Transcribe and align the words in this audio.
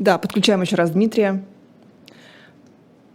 Да, 0.00 0.18
подключаем 0.18 0.62
еще 0.62 0.74
раз 0.76 0.90
Дмитрия. 0.90 1.44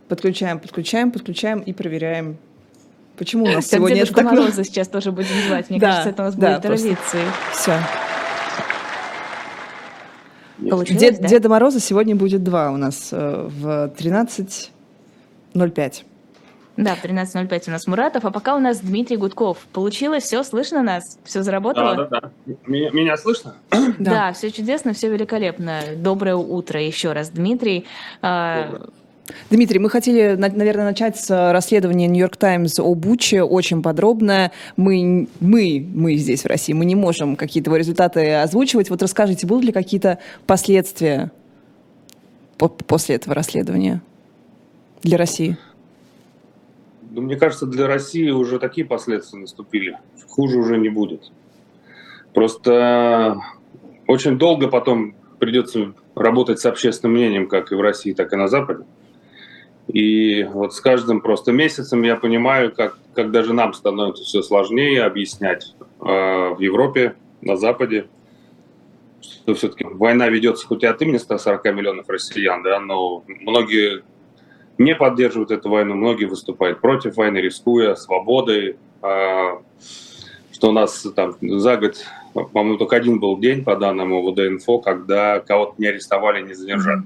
Подключаем, 0.07 0.59
подключаем, 0.59 1.11
подключаем 1.11 1.59
и 1.59 1.73
проверяем. 1.73 2.37
Почему 3.17 3.45
у 3.45 3.47
нас 3.47 3.67
как 3.67 3.79
сегодня 3.79 3.95
Дедушку 3.95 4.17
так... 4.17 4.25
Мороза 4.25 4.63
сейчас 4.63 4.87
тоже 4.87 5.11
будем 5.11 5.33
звать. 5.47 5.71
Мне 5.71 5.79
да, 5.79 5.87
кажется, 5.87 6.09
это 6.11 6.21
у 6.21 6.25
нас 6.25 6.35
да, 6.35 6.51
будет 6.51 6.61
традицией. 6.61 7.25
Все. 7.53 7.79
Получилось, 10.69 11.01
Дед, 11.01 11.21
да? 11.21 11.27
Деда 11.27 11.49
Мороза 11.49 11.79
сегодня 11.79 12.15
будет 12.15 12.43
два 12.43 12.69
у 12.69 12.77
нас 12.77 13.09
э, 13.11 13.49
в 13.49 13.91
13.05. 13.97 16.03
Да, 16.77 16.95
в 16.95 17.03
13.05 17.03 17.63
у 17.67 17.71
нас 17.71 17.87
Муратов, 17.87 18.25
а 18.25 18.31
пока 18.31 18.55
у 18.55 18.59
нас 18.59 18.79
Дмитрий 18.79 19.17
Гудков. 19.17 19.59
Получилось, 19.71 20.23
все, 20.23 20.43
слышно 20.43 20.83
нас? 20.83 21.17
Все 21.23 21.41
заработало? 21.41 21.95
Да, 21.95 22.05
да, 22.05 22.31
да. 22.45 22.55
Меня, 22.65 22.91
меня 22.91 23.17
слышно? 23.17 23.55
Да. 23.97 24.11
да, 24.11 24.33
все 24.33 24.51
чудесно, 24.51 24.93
все 24.93 25.09
великолепно. 25.09 25.81
Доброе 25.95 26.35
утро 26.35 26.81
еще 26.81 27.13
раз, 27.13 27.29
Дмитрий. 27.29 27.85
А, 28.21 28.65
Доброе. 28.65 28.89
Дмитрий, 29.49 29.79
мы 29.79 29.89
хотели, 29.89 30.35
наверное, 30.35 30.85
начать 30.85 31.17
с 31.17 31.51
расследования 31.51 32.07
Нью-Йорк 32.07 32.37
Таймс 32.37 32.79
о 32.79 32.93
Буче 32.93 33.43
очень 33.43 33.81
подробно. 33.81 34.51
Мы, 34.77 35.27
мы, 35.39 35.85
мы 35.93 36.15
здесь 36.15 36.43
в 36.43 36.47
России, 36.47 36.73
мы 36.73 36.85
не 36.85 36.95
можем 36.95 37.35
какие-то 37.35 37.69
его 37.69 37.77
результаты 37.77 38.33
озвучивать. 38.35 38.89
Вот 38.89 39.01
расскажите, 39.01 39.47
будут 39.47 39.65
ли 39.65 39.71
какие-то 39.71 40.19
последствия 40.45 41.31
после 42.57 43.15
этого 43.15 43.33
расследования 43.33 44.01
для 45.01 45.17
России? 45.17 45.57
Ну, 47.15 47.21
мне 47.21 47.37
кажется, 47.37 47.65
для 47.65 47.87
России 47.87 48.29
уже 48.29 48.59
такие 48.59 48.85
последствия 48.85 49.39
наступили. 49.39 49.97
Хуже 50.27 50.57
уже 50.57 50.77
не 50.77 50.89
будет. 50.89 51.31
Просто 52.33 53.39
очень 54.05 54.37
долго 54.37 54.67
потом 54.67 55.15
придется 55.39 55.93
работать 56.13 56.59
с 56.59 56.65
общественным 56.65 57.15
мнением, 57.15 57.47
как 57.47 57.71
и 57.71 57.75
в 57.75 57.79
России, 57.79 58.11
так 58.11 58.33
и 58.33 58.35
на 58.35 58.49
Западе. 58.49 58.83
И 59.87 60.43
вот 60.43 60.73
с 60.73 60.81
каждым 60.81 61.21
просто 61.21 61.53
месяцем 61.53 62.01
я 62.01 62.17
понимаю, 62.17 62.75
как, 62.75 62.97
как 63.13 63.31
даже 63.31 63.53
нам 63.53 63.73
становится 63.73 64.25
все 64.25 64.41
сложнее 64.41 65.03
объяснять 65.03 65.73
э, 66.01 66.03
в 66.03 66.59
Европе, 66.59 67.15
на 67.39 67.55
Западе, 67.55 68.07
что 69.21 69.53
все-таки 69.53 69.85
война 69.85 70.27
ведется 70.27 70.67
хоть 70.67 70.83
и 70.83 70.85
от 70.85 71.01
имени 71.01 71.17
140 71.17 71.63
миллионов 71.73 72.09
россиян, 72.09 72.61
да, 72.61 72.81
но 72.81 73.23
многие 73.27 74.03
не 74.77 74.95
поддерживают 74.95 75.51
эту 75.51 75.69
войну, 75.69 75.95
многие 75.95 76.25
выступают 76.25 76.81
против 76.81 77.17
войны, 77.17 77.37
рискуя 77.37 77.95
свободой, 77.95 78.77
э, 79.01 79.57
что 80.51 80.69
у 80.69 80.71
нас 80.71 81.05
там 81.15 81.35
за 81.41 81.77
год, 81.77 81.97
по-моему, 82.33 82.77
только 82.77 82.95
один 82.95 83.19
был 83.19 83.37
день, 83.37 83.63
по 83.63 83.75
данным 83.75 84.13
УВД-инфо, 84.13 84.79
когда 84.79 85.39
кого-то 85.39 85.75
не 85.77 85.87
арестовали, 85.87 86.41
не 86.41 86.53
задержали. 86.53 87.03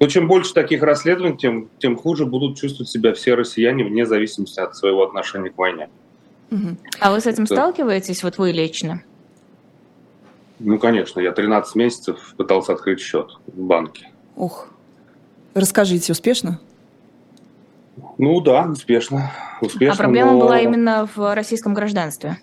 Но 0.00 0.08
чем 0.08 0.26
больше 0.26 0.52
таких 0.52 0.82
расследований, 0.82 1.36
тем, 1.36 1.68
тем 1.78 1.96
хуже 1.96 2.26
будут 2.26 2.58
чувствовать 2.58 2.90
себя 2.90 3.14
все 3.14 3.34
россияне 3.34 3.84
вне 3.84 4.04
зависимости 4.06 4.60
от 4.60 4.76
своего 4.76 5.04
отношения 5.04 5.50
к 5.50 5.58
войне. 5.58 5.88
А 7.00 7.10
вы 7.12 7.20
с 7.20 7.26
этим 7.26 7.44
Это... 7.44 7.54
сталкиваетесь, 7.54 8.22
вот 8.22 8.38
вы 8.38 8.52
лично? 8.52 9.02
Ну, 10.60 10.78
конечно, 10.78 11.20
я 11.20 11.32
13 11.32 11.74
месяцев 11.74 12.34
пытался 12.36 12.72
открыть 12.72 13.00
счет 13.00 13.38
в 13.46 13.58
банке. 13.58 14.10
Ух. 14.36 14.68
Расскажите, 15.54 16.12
успешно? 16.12 16.60
Ну 18.18 18.40
да, 18.40 18.66
успешно. 18.70 19.30
успешно 19.60 19.94
а 19.94 19.96
проблема 19.96 20.32
но... 20.32 20.40
была 20.40 20.60
именно 20.60 21.08
в 21.14 21.34
российском 21.34 21.74
гражданстве? 21.74 22.38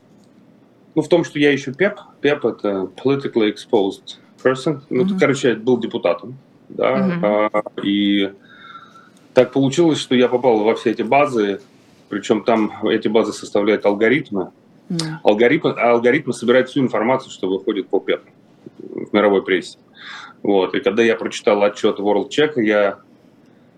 Ну, 0.95 1.02
в 1.02 1.07
том, 1.07 1.23
что 1.23 1.39
я 1.39 1.52
еще 1.52 1.73
ПЕП. 1.73 1.99
ПЕП– 2.21 2.45
это 2.45 2.89
Politically 3.03 3.53
Exposed 3.53 4.17
Person. 4.44 4.81
Ну, 4.89 5.03
mm-hmm. 5.03 5.19
короче, 5.19 5.49
я 5.49 5.55
был 5.55 5.77
депутатом 5.79 6.38
да, 6.75 7.52
угу. 7.53 7.81
и 7.83 8.31
так 9.33 9.52
получилось, 9.52 9.99
что 9.99 10.16
я 10.16 10.27
попал 10.27 10.59
во 10.59 10.75
все 10.75 10.91
эти 10.91 11.02
базы, 11.02 11.61
причем 12.09 12.44
там 12.44 12.72
эти 12.88 13.07
базы 13.07 13.33
составляют 13.33 13.85
алгоритмы. 13.85 14.51
Mm. 14.89 15.18
Алгоритмы, 15.23 15.72
а 15.72 15.91
алгоритмы 15.91 16.33
собирают 16.33 16.69
всю 16.69 16.81
информацию, 16.81 17.31
что 17.31 17.47
выходит 17.47 17.88
по 17.88 18.00
ПЕП 18.00 18.23
в 18.79 19.13
мировой 19.13 19.41
прессе. 19.44 19.78
Вот. 20.44 20.75
И 20.75 20.81
когда 20.81 21.01
я 21.01 21.16
прочитал 21.16 21.63
отчет 21.63 22.00
World 22.00 22.29
Check, 22.29 22.62
я 22.62 22.97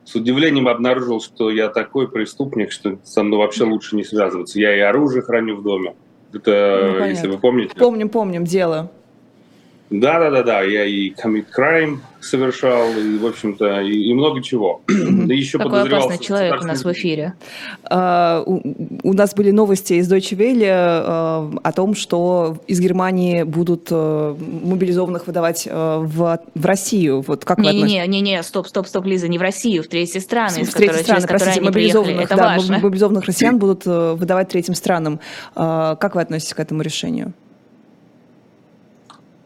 с 0.06 0.16
удивлением 0.16 0.68
обнаружил, 0.68 1.22
что 1.22 1.50
я 1.50 1.69
такой 1.69 2.09
преступник, 2.09 2.72
что 2.72 2.97
со 3.03 3.24
мной 3.24 3.40
вообще 3.40 3.64
лучше 3.64 3.96
не 3.96 4.03
связываться. 4.03 4.59
Я 4.59 4.75
и 4.75 4.80
оружие 4.80 5.22
храню 5.22 5.58
в 5.58 5.64
доме. 5.64 5.96
Это, 6.34 6.96
ну, 7.00 7.06
если 7.06 7.28
вы 7.28 7.38
помните. 7.38 7.75
Помним, 7.75 8.09
помним, 8.09 8.44
дело. 8.44 8.91
Да, 9.93 10.19
да, 10.19 10.31
да, 10.31 10.41
да. 10.41 10.61
Я 10.61 10.85
и 10.85 11.11
commit 11.11 11.45
crime 11.55 11.99
совершал, 12.19 12.89
и, 12.97 13.17
в 13.17 13.27
общем-то, 13.27 13.81
и, 13.81 14.09
и 14.09 14.13
много 14.13 14.41
чего. 14.41 14.81
Да 15.23 15.33
еще 15.33 15.57
Какой 15.59 15.83
опасный 15.83 16.17
человек 16.17 16.61
у 16.61 16.65
нас 16.65 16.83
в 16.83 16.91
эфире. 16.91 17.33
Uh, 17.89 18.43
у, 18.45 19.09
у 19.09 19.13
нас 19.13 19.35
были 19.35 19.51
новости 19.51 19.93
из 19.93 20.11
Deutsche 20.11 20.35
Welle 20.35 20.63
uh, 20.63 21.59
о 21.63 21.71
том, 21.71 21.93
что 21.95 22.57
из 22.67 22.79
Германии 22.79 23.43
будут 23.43 23.91
uh, 23.91 24.65
мобилизованных 24.65 25.27
выдавать 25.27 25.67
в, 25.67 26.39
в 26.55 26.65
Россию. 26.65 27.21
Вот 27.21 27.45
как 27.45 27.59
не, 27.59 27.71
не, 27.73 27.83
не, 27.83 28.07
не, 28.07 28.21
не, 28.21 28.43
стоп, 28.43 28.67
стоп, 28.67 28.87
стоп, 28.87 29.05
Лиза, 29.05 29.27
не 29.27 29.37
в 29.37 29.41
Россию, 29.41 29.83
в 29.83 29.87
третьи 29.87 30.19
страны, 30.19 30.57
в, 30.57 30.61
из 30.63 30.69
третьи 30.69 31.03
страны, 31.03 31.27
простите, 31.27 31.61
мобилизованных, 31.61 32.21
Это 32.21 32.35
да, 32.35 32.43
важно. 32.43 32.79
мобилизованных 32.79 33.25
россиян 33.25 33.59
будут 33.59 33.85
выдавать 33.85 34.49
третьим 34.49 34.73
странам. 34.73 35.19
Как 35.53 36.15
вы 36.15 36.21
относитесь 36.21 36.53
к 36.55 36.59
этому 36.59 36.81
решению? 36.81 37.33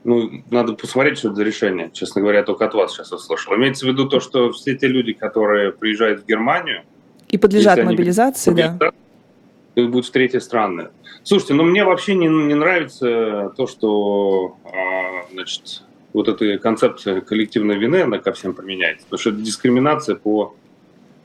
Ну, 0.08 0.32
надо 0.52 0.72
посмотреть, 0.72 1.18
что 1.18 1.28
это 1.28 1.36
за 1.36 1.44
решение. 1.44 1.92
Честно 1.92 2.22
говоря, 2.22 2.42
только 2.42 2.66
от 2.66 2.74
вас 2.74 2.94
сейчас 2.94 3.12
услышал. 3.12 3.54
Имеется 3.56 3.86
в 3.86 3.90
виду 3.90 4.08
то, 4.08 4.22
что 4.22 4.54
все 4.54 4.74
те 4.74 4.88
люди, 4.88 5.12
которые 5.12 5.74
приезжают 5.74 6.22
в 6.22 6.26
Германию... 6.26 6.84
И 7.28 7.38
подлежат 7.38 7.84
мобилизации, 7.84 8.52
они, 8.52 8.78
да. 8.80 8.92
Будут 9.76 10.06
в 10.06 10.12
третьи 10.12 10.40
страны. 10.40 10.92
Слушайте, 11.24 11.56
ну 11.56 11.64
мне 11.64 11.84
вообще 11.84 12.16
не, 12.16 12.28
не 12.28 12.54
нравится 12.54 13.54
то, 13.58 13.68
что 13.68 14.56
а, 14.64 15.26
значит, 15.34 15.84
вот 16.14 16.30
эта 16.30 16.58
концепция 16.58 17.20
коллективной 17.20 17.78
вины, 17.78 17.98
она 18.04 18.20
ко 18.20 18.32
всем 18.32 18.54
применяется. 18.54 19.06
Потому 19.08 19.20
что 19.20 19.30
это 19.32 19.42
дискриминация 19.42 20.16
по 20.16 20.56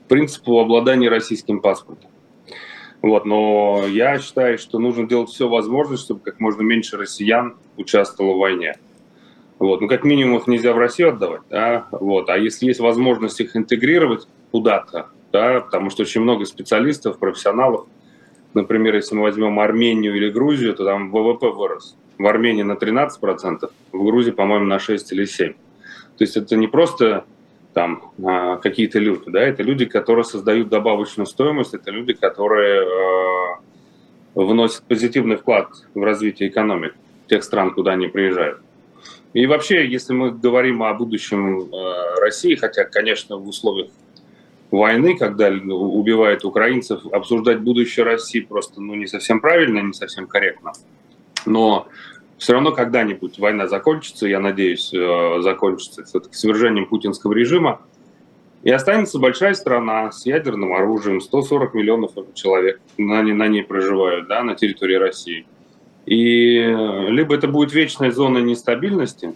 принципу 0.09 0.59
обладания 0.59 1.07
российским 1.07 1.61
паспортом. 1.61 2.11
Вот, 3.03 3.25
но 3.25 3.83
я 3.85 4.17
считаю, 4.17 4.57
что 4.57 4.79
нужно 4.79 5.05
делать 5.05 5.29
все 5.29 5.49
возможное, 5.49 5.97
чтобы 5.97 6.21
как 6.21 6.39
можно 6.39 6.61
меньше 6.61 6.95
россиян 6.95 7.57
участвовало 7.75 8.35
в 8.35 8.39
войне. 8.39 8.77
Вот, 9.59 9.81
ну, 9.81 9.89
как 9.89 10.05
минимум 10.05 10.37
их 10.39 10.47
нельзя 10.47 10.73
в 10.73 10.77
Россию 10.77 11.09
отдавать, 11.09 11.41
да, 11.49 11.87
вот, 11.91 12.29
а 12.29 12.37
если 12.37 12.65
есть 12.65 12.79
возможность 12.79 13.39
их 13.41 13.57
интегрировать 13.57 14.27
куда-то, 14.51 15.09
да, 15.33 15.59
потому 15.59 15.89
что 15.89 16.03
очень 16.03 16.21
много 16.21 16.45
специалистов, 16.45 17.19
профессионалов, 17.19 17.87
например, 18.53 18.95
если 18.95 19.15
мы 19.15 19.23
возьмем 19.23 19.59
Армению 19.59 20.15
или 20.15 20.29
Грузию, 20.29 20.73
то 20.73 20.85
там 20.85 21.11
ВВП 21.11 21.49
вырос. 21.49 21.97
В 22.17 22.25
Армении 22.25 22.63
на 22.63 22.73
13%, 22.73 23.69
в 23.91 24.03
Грузии, 24.03 24.31
по-моему, 24.31 24.65
на 24.65 24.79
6 24.79 25.11
или 25.11 25.25
7. 25.25 25.53
То 25.53 25.57
есть 26.19 26.37
это 26.37 26.55
не 26.55 26.67
просто 26.67 27.25
там 27.73 28.11
а, 28.23 28.57
какие-то 28.57 28.99
люди, 28.99 29.23
да, 29.27 29.41
это 29.41 29.63
люди, 29.63 29.85
которые 29.85 30.23
создают 30.23 30.69
добавочную 30.69 31.25
стоимость, 31.25 31.73
это 31.73 31.91
люди, 31.91 32.13
которые 32.13 32.83
э, 32.83 33.55
вносят 34.35 34.83
позитивный 34.83 35.37
вклад 35.37 35.69
в 35.93 36.01
развитие 36.01 36.49
экономики 36.49 36.95
тех 37.27 37.43
стран, 37.43 37.73
куда 37.73 37.93
они 37.93 38.07
приезжают. 38.07 38.59
И 39.33 39.47
вообще, 39.47 39.87
если 39.87 40.13
мы 40.13 40.31
говорим 40.31 40.83
о 40.83 40.93
будущем 40.93 41.61
э, 41.61 42.21
России, 42.21 42.55
хотя, 42.55 42.83
конечно, 42.83 43.37
в 43.37 43.47
условиях 43.47 43.91
войны, 44.69 45.17
когда 45.17 45.49
убивают 45.49 46.45
украинцев, 46.45 47.05
обсуждать 47.11 47.61
будущее 47.61 48.05
России 48.05 48.41
просто 48.41 48.81
ну, 48.81 48.93
не 48.95 49.07
совсем 49.07 49.39
правильно, 49.39 49.79
не 49.79 49.93
совсем 49.93 50.27
корректно. 50.27 50.73
Но 51.45 51.87
все 52.43 52.51
равно 52.51 52.73
когда-нибудь 52.73 53.39
война 53.39 53.67
закончится, 53.69 54.27
я 54.27 54.41
надеюсь, 54.41 54.93
э, 54.93 55.39
закончится 55.39 56.03
все-таки 56.03 56.35
свержением 56.35 56.87
путинского 56.87 57.31
режима, 57.31 57.79
и 58.63 58.69
останется 58.69 59.17
большая 59.17 59.53
страна 59.53 60.11
с 60.11 60.25
ядерным 60.25 60.73
оружием, 60.73 61.21
140 61.21 61.73
миллионов 61.73 62.11
человек 62.33 62.81
на, 62.97 63.23
на 63.23 63.47
ней 63.47 63.63
проживают, 63.63 64.27
да, 64.27 64.43
на 64.43 64.55
территории 64.55 64.95
России. 64.95 65.45
И 66.05 66.57
либо 67.07 67.33
это 67.33 67.47
будет 67.47 67.73
вечная 67.73 68.11
зона 68.11 68.39
нестабильности, 68.39 69.33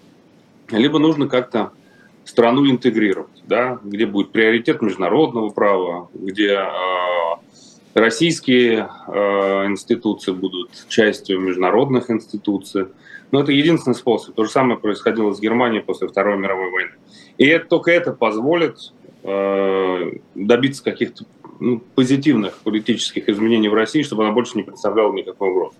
либо 0.70 1.00
нужно 1.00 1.30
как-то 1.30 1.72
страну 2.26 2.70
интегрировать, 2.70 3.42
да, 3.46 3.80
где 3.86 4.06
будет 4.06 4.34
приоритет 4.34 4.82
международного 4.82 5.50
права, 5.52 6.10
где 6.14 6.56
э, 6.56 6.68
российские 7.98 8.90
э, 9.08 9.66
институции 9.68 10.32
будут 10.32 10.70
частью 10.88 11.40
международных 11.40 12.10
институций. 12.10 12.88
Но 13.32 13.42
это 13.42 13.52
единственный 13.52 13.96
способ. 13.96 14.36
То 14.36 14.46
же 14.46 14.52
самое 14.52 14.80
происходило 14.80 15.34
с 15.34 15.40
Германией 15.40 15.84
после 15.84 16.08
Второй 16.08 16.38
мировой 16.38 16.72
войны. 16.72 16.92
И 17.38 17.46
это, 17.46 17.68
только 17.68 17.92
это 17.92 18.14
позволит 18.14 18.78
э, 19.24 20.12
добиться 20.36 20.84
каких-то 20.84 21.26
ну, 21.60 21.82
позитивных 21.96 22.58
политических 22.60 23.28
изменений 23.28 23.68
в 23.68 23.74
России, 23.74 24.04
чтобы 24.04 24.24
она 24.24 24.32
больше 24.32 24.56
не 24.56 24.64
представляла 24.64 25.12
никакой 25.12 25.50
угрозы. 25.50 25.78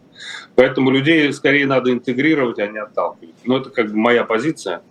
Поэтому 0.56 0.90
людей 0.90 1.32
скорее 1.32 1.68
надо 1.68 1.92
интегрировать, 1.92 2.60
а 2.60 2.68
не 2.68 2.80
отталкивать. 2.80 3.36
Но 3.46 3.58
это 3.58 3.70
как 3.70 3.92
бы 3.92 3.98
моя 3.98 4.24
позиция. 4.24 4.82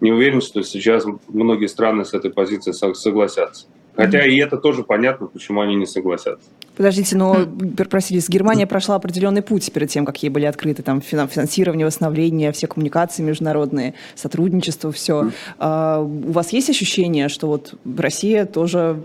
не 0.00 0.12
уверен, 0.12 0.40
что 0.40 0.62
сейчас 0.62 1.04
многие 1.28 1.66
страны 1.66 2.04
с 2.04 2.14
этой 2.14 2.30
позицией 2.30 2.74
согласятся. 2.94 3.66
Хотя 3.98 4.24
и 4.24 4.38
это 4.38 4.58
тоже 4.58 4.84
понятно, 4.84 5.26
почему 5.26 5.60
они 5.60 5.74
не 5.74 5.84
согласятся. 5.84 6.48
Подождите, 6.76 7.16
но, 7.16 7.48
простите, 7.90 8.24
Германия 8.30 8.64
прошла 8.64 8.94
определенный 8.94 9.42
путь 9.42 9.72
перед 9.72 9.90
тем, 9.90 10.06
как 10.06 10.22
ей 10.22 10.28
были 10.28 10.44
открыты 10.44 10.84
там 10.84 11.00
финансирование, 11.00 11.84
восстановление, 11.84 12.52
все 12.52 12.68
коммуникации 12.68 13.24
международные, 13.24 13.94
сотрудничество, 14.14 14.92
все. 14.92 15.32
А 15.58 15.98
у 16.00 16.30
вас 16.30 16.52
есть 16.52 16.70
ощущение, 16.70 17.28
что 17.28 17.48
вот 17.48 17.74
Россия 17.96 18.46
тоже 18.46 19.02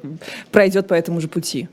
пройдет 0.51 0.87
по 0.87 0.93
этому 0.93 1.21
же 1.21 1.27
пути? 1.27 1.69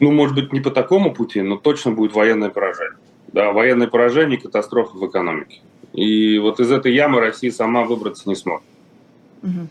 Ну, 0.00 0.12
может 0.12 0.34
быть, 0.34 0.50
не 0.54 0.60
по 0.60 0.70
такому 0.70 1.12
пути, 1.12 1.42
но 1.42 1.56
точно 1.56 1.90
будет 1.90 2.14
военное 2.14 2.48
поражение. 2.48 2.96
Да, 3.34 3.52
военное 3.52 3.86
поражение 3.86 4.38
и 4.38 4.40
катастрофа 4.40 4.96
в 4.96 5.06
экономике. 5.06 5.60
И 5.92 6.38
вот 6.38 6.58
из 6.58 6.72
этой 6.72 6.94
ямы 6.94 7.20
Россия 7.20 7.50
сама 7.50 7.84
выбраться 7.84 8.26
не 8.30 8.34
сможет. 8.34 8.64
Угу. 9.42 9.68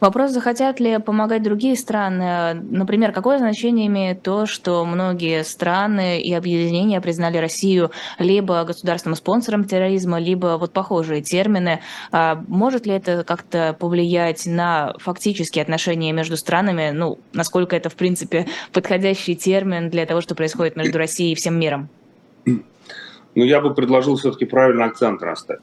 Вопрос, 0.00 0.32
захотят 0.32 0.80
ли 0.80 0.98
помогать 0.98 1.42
другие 1.42 1.76
страны. 1.76 2.54
Например, 2.54 3.12
какое 3.12 3.38
значение 3.38 3.86
имеет 3.86 4.22
то, 4.22 4.46
что 4.46 4.84
многие 4.84 5.44
страны 5.44 6.20
и 6.20 6.32
объединения 6.34 7.00
признали 7.00 7.38
Россию 7.38 7.92
либо 8.18 8.64
государственным 8.64 9.16
спонсором 9.16 9.64
терроризма, 9.64 10.18
либо 10.18 10.56
вот 10.58 10.72
похожие 10.72 11.22
термины. 11.22 11.80
А 12.10 12.42
может 12.48 12.86
ли 12.86 12.92
это 12.94 13.24
как-то 13.24 13.76
повлиять 13.78 14.46
на 14.46 14.94
фактические 14.98 15.62
отношения 15.62 16.12
между 16.12 16.36
странами? 16.36 16.90
Ну, 16.92 17.18
насколько 17.32 17.76
это, 17.76 17.88
в 17.88 17.94
принципе, 17.94 18.46
подходящий 18.72 19.36
термин 19.36 19.90
для 19.90 20.04
того, 20.06 20.20
что 20.20 20.34
происходит 20.34 20.76
между 20.76 20.98
Россией 20.98 21.32
и 21.32 21.36
всем 21.36 21.58
миром? 21.58 21.88
Ну, 22.44 23.44
я 23.44 23.60
бы 23.60 23.72
предложил 23.72 24.16
все-таки 24.16 24.44
правильный 24.44 24.84
акцент 24.84 25.22
расставить. 25.22 25.62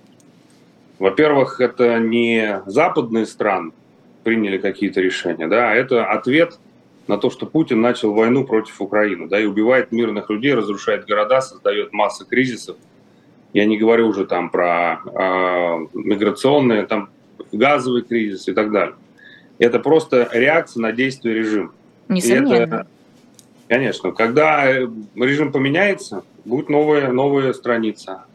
Во-первых, 0.97 1.61
это 1.61 1.99
не 1.99 2.61
западные 2.65 3.25
страны, 3.25 3.71
приняли 4.29 4.59
какие-то 4.59 5.01
решения. 5.01 5.47
Да, 5.47 5.73
это 5.73 6.05
ответ 6.05 6.59
на 7.07 7.17
то, 7.17 7.31
что 7.31 7.47
Путин 7.47 7.81
начал 7.81 8.13
войну 8.13 8.45
против 8.45 8.79
Украины, 8.79 9.27
да, 9.27 9.39
и 9.39 9.45
убивает 9.45 9.91
мирных 9.91 10.29
людей, 10.29 10.53
разрушает 10.53 11.07
города, 11.07 11.41
создает 11.41 11.93
массы 11.93 12.27
кризисов. 12.27 12.77
Я 13.53 13.65
не 13.65 13.75
говорю 13.79 14.07
уже 14.07 14.27
там 14.27 14.51
про 14.51 14.99
э, 15.03 15.87
миграционные, 15.95 16.85
там 16.85 17.09
газовый 17.51 18.03
кризис 18.03 18.47
и 18.47 18.53
так 18.53 18.71
далее. 18.71 18.95
Это 19.57 19.79
просто 19.79 20.29
реакция 20.31 20.81
на 20.81 20.91
действие 20.91 21.33
режима. 21.33 21.71
Несомненно. 22.07 22.53
это, 22.53 22.87
конечно, 23.67 24.11
когда 24.11 24.71
режим 25.15 25.51
поменяется, 25.51 26.23
будет 26.45 26.69
новая, 26.69 27.11
новая 27.11 27.53
страница. 27.53 28.25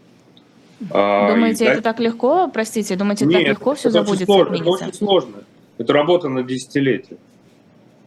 А, 0.90 1.30
думаете, 1.32 1.66
и, 1.66 1.68
это 1.68 1.82
да? 1.82 1.92
так 1.92 2.00
легко? 2.00 2.50
Простите, 2.52 2.96
думаете, 2.96 3.26
Нет, 3.26 3.38
так 3.38 3.48
легко 3.50 3.74
все 3.76 3.90
забудется? 3.90 4.24
Сложно, 4.26 4.54
это 4.56 4.68
очень 4.68 4.92
сложно. 4.94 5.44
Это 5.78 5.92
работа 5.92 6.28
на 6.28 6.42
десятилетия. 6.42 7.16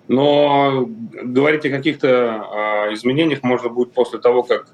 Но 0.08 0.88
говорить 1.24 1.66
о 1.66 1.70
каких-то 1.70 2.08
э, 2.08 2.94
изменениях 2.94 3.44
можно 3.44 3.70
будет 3.70 3.92
после 3.92 4.20
того, 4.20 4.44
как 4.44 4.68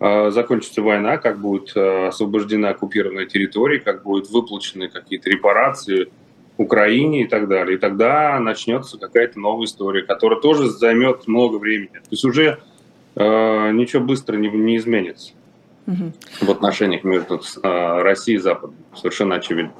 э, 0.00 0.30
закончится 0.30 0.80
война, 0.80 1.18
как 1.18 1.38
будет 1.38 1.72
э, 1.76 2.06
освобождена 2.06 2.70
оккупированная 2.70 3.26
территория, 3.26 3.78
как 3.78 4.02
будут 4.02 4.30
выплачены 4.30 4.88
какие-то 4.88 5.28
репарации 5.28 6.08
Украине 6.56 7.24
и 7.24 7.26
так 7.26 7.48
далее. 7.48 7.76
И 7.76 7.80
тогда 7.80 8.38
начнется 8.38 8.98
какая-то 8.98 9.38
новая 9.38 9.66
история, 9.66 10.02
которая 10.02 10.40
тоже 10.40 10.68
займет 10.70 11.26
много 11.26 11.56
времени. 11.56 11.92
То 11.92 12.10
есть 12.10 12.24
уже 12.24 12.60
э, 13.16 13.70
ничего 13.72 14.02
быстро 14.02 14.36
не, 14.36 14.48
не 14.48 14.76
изменится 14.76 15.32
угу. 15.86 16.12
в 16.40 16.50
отношениях 16.50 17.04
между 17.04 17.40
э, 17.62 18.02
Россией 18.02 18.38
и 18.38 18.40
Западом. 18.40 18.76
Совершенно 18.94 19.36
очевидно. 19.36 19.72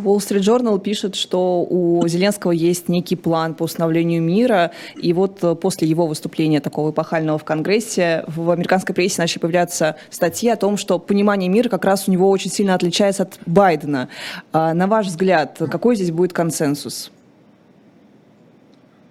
Wall 0.00 0.18
Street 0.18 0.40
Journal 0.40 0.80
пишет, 0.80 1.14
что 1.14 1.62
у 1.62 2.06
Зеленского 2.06 2.52
есть 2.52 2.88
некий 2.88 3.16
план 3.16 3.54
по 3.54 3.64
установлению 3.64 4.22
мира, 4.22 4.72
и 4.96 5.12
вот 5.12 5.42
э, 5.42 5.54
после 5.54 5.88
его 5.88 6.06
выступления 6.06 6.60
такого 6.60 6.90
эпохального 6.90 7.38
в 7.38 7.44
Конгрессе 7.44 8.24
в 8.26 8.50
американской 8.50 8.94
прессе 8.94 9.20
начали 9.20 9.40
появляться 9.40 9.96
статьи 10.10 10.48
о 10.48 10.56
том, 10.56 10.76
что 10.76 10.98
понимание 10.98 11.48
мира 11.48 11.68
как 11.68 11.84
раз 11.84 12.08
у 12.08 12.12
него 12.12 12.30
очень 12.30 12.50
сильно 12.50 12.74
отличается 12.74 13.24
от 13.24 13.38
Байдена. 13.46 14.08
А, 14.52 14.74
на 14.74 14.86
ваш 14.86 15.06
взгляд, 15.06 15.58
какой 15.70 15.96
здесь 15.96 16.10
будет 16.10 16.32
консенсус? 16.32 17.10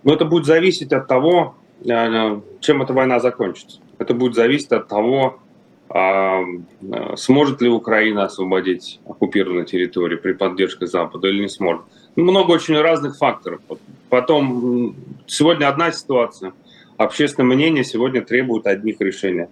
Ну, 0.04 0.14
это 0.14 0.26
будет 0.26 0.46
зависеть 0.46 0.94
от 0.94 1.08
того, 1.08 1.56
э, 1.86 2.40
чем 2.62 2.82
эта 2.82 2.94
война 2.94 3.20
закончится. 3.20 3.80
Это 3.98 4.14
будет 4.14 4.36
зависеть 4.36 4.72
от 4.72 4.88
того, 4.88 5.40
а, 5.90 6.42
э, 6.82 7.16
сможет 7.16 7.62
ли 7.62 7.70
Украина 7.70 8.26
освободить 8.26 9.00
оккупированную 9.06 9.66
территорию 9.66 10.22
при 10.22 10.34
поддержке 10.34 10.86
Запада 10.86 11.30
или 11.30 11.42
не 11.42 11.50
сможет. 11.50 11.84
Много 12.16 12.52
очень 12.52 12.78
разных 12.80 13.18
факторов. 13.18 13.62
Потом, 14.10 14.96
сегодня 15.28 15.70
одна 15.70 15.92
ситуация. 15.92 16.54
Общественное 16.98 17.56
мнение 17.56 17.84
сегодня 17.84 18.22
требует 18.22 18.68
одних 18.68 19.00
решений. 19.00 19.48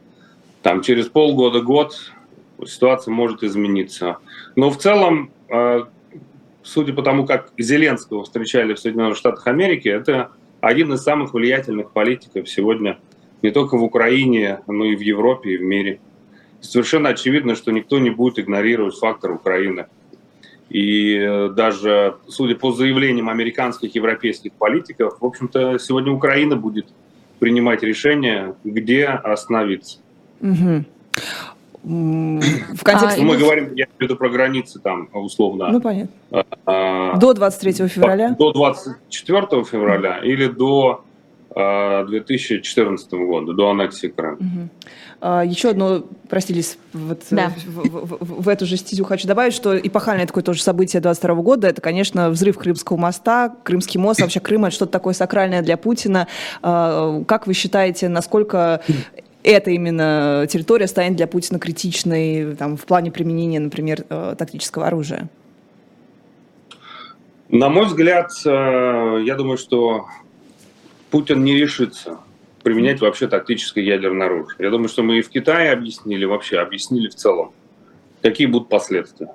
Там 0.61 0.81
через 0.81 1.07
полгода, 1.07 1.61
год 1.61 1.95
ситуация 2.65 3.13
может 3.13 3.43
измениться. 3.43 4.17
Но 4.55 4.69
в 4.69 4.77
целом, 4.77 5.31
э, 5.49 5.83
судя 6.63 6.93
по 6.93 7.01
тому, 7.01 7.25
как 7.25 7.53
Зеленского 7.57 8.23
встречали 8.23 8.73
в 8.73 8.79
Соединенных 8.79 9.15
Штатах 9.15 9.47
Америки, 9.47 9.87
это 9.87 10.31
один 10.59 10.91
из 10.93 11.01
самых 11.01 11.33
влиятельных 11.33 11.91
политиков 11.91 12.49
сегодня 12.49 12.97
не 13.41 13.51
только 13.51 13.77
в 13.77 13.83
Украине, 13.83 14.61
но 14.67 14.85
и 14.85 14.95
в 14.95 15.01
Европе, 15.01 15.51
и 15.51 15.57
в 15.57 15.61
мире 15.61 15.99
совершенно 16.65 17.09
очевидно, 17.09 17.55
что 17.55 17.71
никто 17.71 17.99
не 17.99 18.09
будет 18.09 18.39
игнорировать 18.39 18.95
фактор 18.95 19.31
Украины. 19.31 19.87
И 20.69 21.15
э, 21.15 21.49
даже, 21.49 22.17
судя 22.27 22.55
по 22.55 22.71
заявлениям 22.71 23.29
американских 23.29 23.95
и 23.95 23.99
европейских 23.99 24.51
политиков, 24.53 25.17
в 25.19 25.25
общем-то, 25.25 25.77
сегодня 25.79 26.11
Украина 26.11 26.55
будет 26.55 26.87
принимать 27.39 27.83
решение, 27.83 28.55
где 28.63 29.05
остановиться. 29.05 29.99
Угу. 30.41 30.85
В 31.83 32.83
контексте... 32.83 33.21
А, 33.21 33.23
Мы 33.23 33.37
говорим, 33.37 33.67
я 33.75 33.85
имею 33.85 33.89
в 33.99 34.01
виду 34.01 34.15
про 34.15 34.29
границы 34.29 34.79
там, 34.79 35.07
условно. 35.13 35.69
Ну, 35.69 35.79
понятно. 35.79 36.43
А, 36.65 37.15
до 37.17 37.33
23 37.33 37.87
февраля? 37.87 38.31
До 38.31 38.51
24 38.51 39.63
февраля 39.63 40.17
или 40.23 40.47
до 40.47 41.04
2014 41.55 43.11
года, 43.11 43.53
до 43.53 43.69
аннексии 43.69 44.07
Крыма. 44.07 44.35
Угу. 44.35 44.69
А, 45.21 45.43
еще 45.43 45.69
одно, 45.69 46.03
простите, 46.29 46.77
вот 46.91 47.21
да. 47.31 47.53
в, 47.65 48.15
в, 48.17 48.43
в 48.43 48.49
эту 48.49 48.65
же 48.65 48.75
стезю 48.75 49.05
хочу 49.05 49.27
добавить, 49.27 49.53
что 49.53 49.77
эпохальное 49.77 50.27
такое 50.27 50.43
тоже 50.43 50.61
событие 50.61 51.01
22 51.01 51.35
года, 51.35 51.67
это, 51.67 51.81
конечно, 51.81 52.29
взрыв 52.29 52.57
Крымского 52.57 52.97
моста, 52.97 53.55
Крымский 53.63 53.99
мост, 53.99 54.19
вообще 54.19 54.41
Крым 54.41 54.65
это 54.65 54.75
что-то 54.75 54.91
такое 54.91 55.13
сакральное 55.13 55.61
для 55.61 55.77
Путина. 55.77 56.27
А, 56.61 57.23
как 57.23 57.47
вы 57.47 57.53
считаете, 57.53 58.09
насколько 58.09 58.81
эта 59.43 59.71
именно 59.71 60.45
территория 60.49 60.87
станет 60.87 61.15
для 61.15 61.27
Путина 61.27 61.59
критичной 61.59 62.55
там, 62.55 62.75
в 62.75 62.85
плане 62.85 63.11
применения, 63.11 63.59
например, 63.59 64.03
э, 64.09 64.35
тактического 64.37 64.87
оружия? 64.87 65.29
На 67.49 67.69
мой 67.69 67.85
взгляд, 67.85 68.31
э, 68.43 68.49
я 69.23 69.35
думаю, 69.35 69.57
что 69.57 70.07
Путин 71.15 71.45
не 71.45 71.55
решится 71.55 72.19
применять 72.61 72.99
вообще 72.99 73.29
тактическое 73.29 73.81
ядерное 73.85 74.27
оружие. 74.27 74.57
Я 74.59 74.69
думаю, 74.69 74.89
что 74.89 75.01
мы 75.01 75.19
и 75.19 75.21
в 75.21 75.29
Китае 75.29 75.71
объяснили, 75.71 76.25
вообще 76.25 76.59
объяснили 76.59 77.07
в 77.07 77.15
целом, 77.15 77.53
какие 78.21 78.47
будут 78.47 78.67
последствия. 78.67 79.29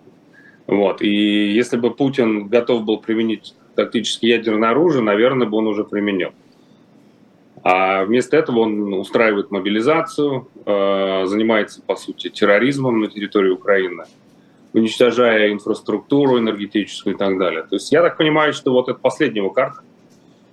Вот. 0.66 1.00
И 1.00 1.08
если 1.08 1.78
бы 1.78 1.90
Путин 1.90 2.48
готов 2.48 2.84
был 2.84 2.98
применить 2.98 3.54
тактическое 3.76 4.32
ядерное 4.32 4.72
оружие, 4.72 5.02
наверное, 5.02 5.48
бы 5.48 5.56
он 5.56 5.68
уже 5.68 5.84
применил. 5.84 6.32
А 7.62 8.04
вместо 8.04 8.36
этого 8.36 8.58
он 8.58 8.92
устраивает 8.92 9.50
мобилизацию, 9.50 10.48
э, 10.66 11.24
занимается, 11.24 11.80
по 11.80 11.96
сути, 11.96 12.28
терроризмом 12.28 13.00
на 13.00 13.08
территории 13.08 13.52
Украины, 13.52 14.04
уничтожая 14.74 15.50
инфраструктуру 15.50 16.38
энергетическую 16.38 17.14
и 17.14 17.18
так 17.18 17.38
далее. 17.38 17.62
То 17.62 17.76
есть 17.76 17.90
я 17.90 18.02
так 18.02 18.18
понимаю, 18.18 18.52
что 18.52 18.70
вот 18.70 18.90
это 18.90 18.98
последняя 18.98 19.40
его 19.40 19.48
карта, 19.48 19.80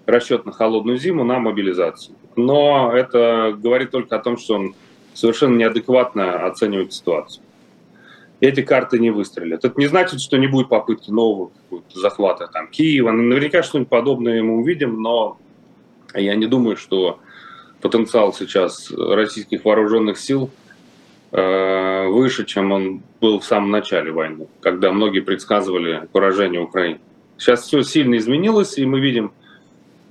расчет 0.08 0.46
на 0.46 0.52
холодную 0.52 0.98
зиму 0.98 1.24
на 1.24 1.38
мобилизацию. 1.38 2.16
Но 2.36 2.92
это 2.92 3.56
говорит 3.56 3.92
только 3.92 4.16
о 4.16 4.20
том, 4.20 4.38
что 4.38 4.56
он 4.56 4.76
совершенно 5.14 5.56
неадекватно 5.58 6.46
оценивает 6.46 6.94
ситуацию. 6.94 7.44
Эти 8.40 8.62
карты 8.62 9.00
не 9.00 9.10
выстрелят. 9.10 9.66
Это 9.66 9.78
не 9.80 9.88
значит, 9.88 10.22
что 10.22 10.38
не 10.38 10.48
будет 10.48 10.70
попытки 10.70 11.10
нового 11.10 11.52
захвата 11.94 12.48
там, 12.48 12.68
Киева. 12.68 13.12
Наверняка 13.12 13.64
что-нибудь 13.64 13.90
подобное 13.90 14.42
мы 14.44 14.58
увидим, 14.58 15.02
но 15.02 15.38
я 16.14 16.36
не 16.36 16.46
думаю, 16.46 16.78
что 16.78 17.20
потенциал 17.82 18.34
сейчас 18.34 18.92
российских 18.92 19.66
вооруженных 19.66 20.20
сил 20.20 20.52
э, 21.32 22.08
выше, 22.08 22.46
чем 22.46 22.72
он 22.72 23.02
был 23.20 23.40
в 23.40 23.46
самом 23.46 23.72
начале 23.72 24.12
войны, 24.12 24.48
когда 24.62 24.92
многие 24.92 25.22
предсказывали 25.22 26.08
поражение 26.12 26.62
Украины. 26.62 27.00
Сейчас 27.38 27.64
все 27.64 27.82
сильно 27.82 28.18
изменилось, 28.18 28.78
и 28.78 28.86
мы 28.86 29.00
видим, 29.00 29.32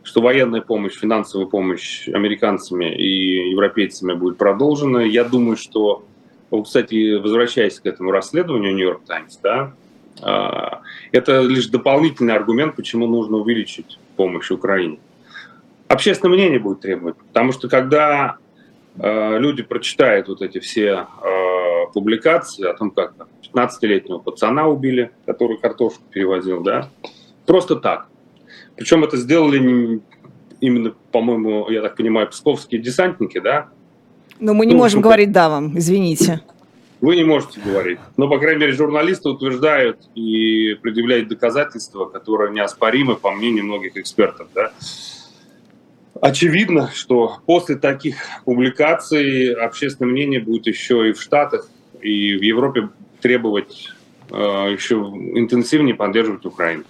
что 0.06 0.20
военная 0.20 0.60
помощь, 0.60 0.94
финансовая 0.94 1.48
помощь 1.48 2.08
американцами 2.08 2.94
и 2.94 3.50
европейцами 3.50 4.12
будет 4.12 4.38
продолжена. 4.38 5.00
Я 5.02 5.25
думаю, 5.25 5.56
что, 5.56 6.04
кстати, 6.64 7.16
возвращаясь 7.16 7.80
к 7.80 7.86
этому 7.86 8.12
расследованию 8.12 8.72
Нью-Йорк 8.72 9.04
Таймс, 9.04 9.36
да, 9.38 9.75
а, 10.22 10.82
это 11.10 11.40
лишь 11.40 11.66
дополнительный 11.66 12.34
аргумент, 12.34 12.76
почему 12.76 13.08
нужно 13.08 13.38
увеличить 13.38 13.98
помощь 14.14 14.52
Украине. 14.52 15.00
Общественное 15.88 16.34
мнение 16.34 16.60
будет 16.60 16.82
требовать, 16.82 17.16
потому 17.16 17.50
что 17.50 17.68
когда 17.68 18.36
э, 18.98 19.38
люди 19.38 19.62
прочитают 19.62 20.26
вот 20.28 20.42
эти 20.42 20.58
все 20.58 21.06
э, 21.22 21.92
публикации 21.92 22.66
о 22.66 22.75
том, 22.75 22.90
как 22.90 23.14
15-летнего 23.52 24.18
пацана 24.18 24.66
убили, 24.66 25.10
который 25.26 25.58
картошку 25.58 26.02
перевозил, 26.10 26.60
да, 26.62 26.90
просто 27.44 27.76
так. 27.76 28.08
Причем 28.76 29.04
это 29.04 29.16
сделали 29.16 30.00
именно, 30.61 30.95
по-моему, 31.12 31.68
я 31.71 31.83
так 31.83 31.97
понимаю, 31.97 32.28
псковские 32.28 32.80
десантники, 32.80 33.38
да? 33.38 33.68
Но 34.38 34.54
мы 34.54 34.66
не 34.66 34.73
ну, 34.73 34.78
можем 34.78 35.00
говорить 35.00 35.33
«да» 35.33 35.49
вам, 35.49 35.76
извините. 35.78 36.42
Вы 37.00 37.16
не 37.16 37.25
можете 37.25 37.61
говорить. 37.61 37.99
Но, 38.16 38.28
по 38.28 38.38
крайней 38.38 38.61
мере, 38.61 38.73
журналисты 38.73 39.28
утверждают 39.28 39.99
и 40.14 40.75
предъявляют 40.80 41.28
доказательства, 41.28 42.06
которые 42.06 42.52
неоспоримы, 42.52 43.16
по 43.16 43.30
мнению 43.30 43.64
многих 43.64 43.97
экспертов. 43.97 44.49
Да? 44.54 44.73
Очевидно, 46.21 46.90
что 46.95 47.38
после 47.45 47.76
таких 47.76 48.16
публикаций 48.45 49.52
общественное 49.52 50.11
мнение 50.11 50.40
будет 50.40 50.66
еще 50.66 51.11
и 51.11 51.12
в 51.12 51.21
Штатах, 51.21 51.68
и 52.00 52.37
в 52.37 52.42
Европе 52.42 52.88
требовать 53.21 53.90
э, 54.30 54.35
еще 54.37 54.97
интенсивнее 54.97 55.95
поддерживать 55.95 56.47
Украину. 56.47 56.85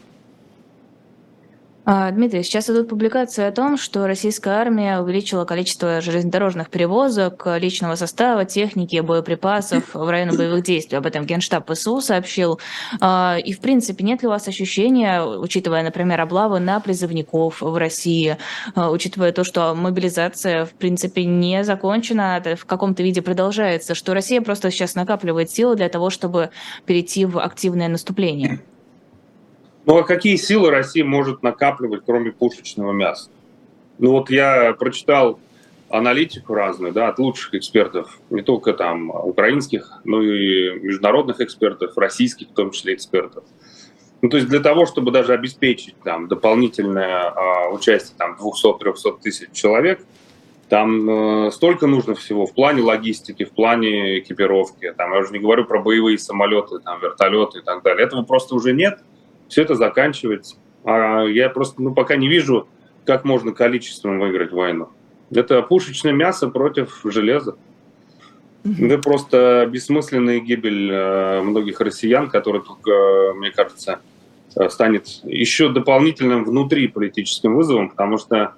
А, 1.89 2.11
Дмитрий, 2.11 2.43
сейчас 2.43 2.69
идут 2.69 2.89
публикации 2.89 3.45
о 3.45 3.53
том, 3.53 3.77
что 3.77 4.09
российская 4.09 4.55
армия 4.55 4.99
увеличила 4.99 5.45
количество 5.45 6.01
железнодорожных 6.01 6.69
перевозок, 6.69 7.47
личного 7.61 7.95
состава, 7.95 8.45
техники, 8.45 8.99
боеприпасов 8.99 9.85
в 9.95 10.11
районе 10.11 10.37
боевых 10.37 10.65
действий. 10.65 10.99
Об 10.99 11.07
этом 11.07 11.25
Генштаб 11.25 11.71
ВСУ 11.71 12.01
сообщил. 12.01 12.59
А, 13.01 13.37
и, 13.39 13.53
в 13.53 13.61
принципе, 13.61 14.03
нет 14.03 14.23
ли 14.23 14.27
у 14.27 14.33
вас 14.33 14.49
ощущения, 14.49 15.23
учитывая, 15.23 15.85
например, 15.85 16.21
облавы 16.21 16.59
на 16.59 16.81
призывников 16.81 17.63
в 17.63 17.77
России, 17.77 18.37
а, 18.75 18.91
учитывая 18.91 19.31
то, 19.31 19.45
что 19.45 19.73
мобилизация, 19.77 20.65
в 20.65 20.73
принципе, 20.73 21.25
не 21.25 21.63
закончена, 21.63 22.43
в 22.59 22.65
каком-то 22.65 23.05
виде 23.05 23.23
продолжается, 23.23 23.95
что 23.95 24.13
Россия 24.13 24.41
просто 24.41 24.73
сейчас 24.73 24.97
накапливает 24.97 25.53
силы 25.53 25.77
для 25.77 25.89
того, 25.89 26.11
чтобы 26.11 26.51
перейти 26.85 27.27
в 27.27 27.39
активное 27.39 27.87
наступление? 27.87 28.61
Ну 29.87 29.99
а 29.99 30.03
какие 30.03 30.35
силы 30.35 30.71
Россия 30.71 31.05
может 31.05 31.45
накапливать, 31.45 32.03
кроме 32.05 32.33
пушечного 32.33 32.91
мяса? 32.91 33.31
Ну 33.99 34.11
вот 34.11 34.31
я 34.31 34.75
прочитал 34.75 35.39
аналитику 35.89 36.55
разную, 36.55 36.93
да, 36.93 37.09
от 37.09 37.21
лучших 37.21 37.55
экспертов, 37.55 38.19
не 38.31 38.43
только 38.43 38.73
там 38.73 39.11
украинских, 39.11 40.01
но 40.03 40.21
и 40.21 40.81
международных 40.81 41.41
экспертов, 41.41 41.97
российских 41.97 42.49
в 42.49 42.53
том 42.53 42.73
числе 42.73 42.95
экспертов. 42.95 43.45
Ну, 44.23 44.29
то 44.29 44.39
есть 44.39 44.49
для 44.49 44.59
того, 44.59 44.87
чтобы 44.87 45.13
даже 45.13 45.33
обеспечить 45.33 45.95
там 46.03 46.27
дополнительное 46.27 47.31
а, 47.31 47.69
участие 47.69 48.17
там 48.19 48.37
200-300 48.41 49.21
тысяч 49.23 49.53
человек, 49.53 50.01
там 50.69 51.47
э, 51.47 51.51
столько 51.53 51.87
нужно 51.87 52.17
всего 52.17 52.45
в 52.45 52.53
плане 52.53 52.83
логистики, 52.83 53.45
в 53.45 53.53
плане 53.53 54.19
экипировки. 54.19 54.93
Там, 54.97 55.13
я 55.13 55.21
уже 55.21 55.33
не 55.33 55.39
говорю 55.39 55.65
про 55.65 55.81
боевые 55.81 56.19
самолеты, 56.19 56.81
там, 56.81 57.01
вертолеты 57.01 57.61
и 57.61 57.63
так 57.63 57.85
далее. 57.85 58.05
Этого 58.05 58.23
просто 58.23 58.57
уже 58.57 58.73
нет 58.73 58.99
все 59.49 59.63
это 59.63 59.75
заканчивается. 59.75 60.57
А 60.85 61.25
я 61.25 61.49
просто 61.49 61.83
ну, 61.83 61.95
пока 61.95 62.17
не 62.17 62.29
вижу, 62.29 62.69
как 63.05 63.25
можно 63.25 63.53
количеством 63.53 64.19
выиграть 64.19 64.53
войну. 64.53 64.89
Это 65.31 65.63
пушечное 65.63 66.13
мясо 66.13 66.49
против 66.49 67.01
железа. 67.05 67.57
Это 68.65 68.99
просто 68.99 69.69
бессмысленная 69.71 70.41
гибель 70.41 70.91
э, 70.91 71.41
многих 71.43 71.81
россиян, 71.81 72.29
которая 72.29 72.63
только, 72.63 73.33
мне 73.37 73.53
кажется, 73.53 74.01
э, 74.57 74.69
станет 74.69 75.07
еще 75.23 75.69
дополнительным 75.69 76.45
внутри 76.45 76.89
политическим 76.89 77.55
вызовом, 77.55 77.91
потому 77.91 78.19
что, 78.19 78.55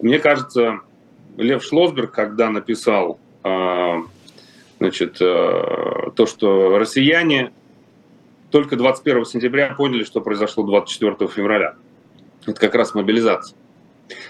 мне 0.00 0.18
кажется, 0.18 0.80
Лев 1.36 1.62
Шлосберг, 1.62 2.12
когда 2.12 2.48
написал 2.48 3.18
э, 3.42 4.02
значит, 4.78 5.18
то, 5.18 6.26
что 6.26 6.78
россияне 6.78 7.52
только 8.54 8.76
21 8.76 9.24
сентября 9.24 9.74
поняли, 9.74 10.04
что 10.04 10.20
произошло 10.20 10.62
24 10.62 11.28
февраля. 11.28 11.74
Это 12.46 12.60
как 12.60 12.76
раз 12.76 12.94
мобилизация. 12.94 13.58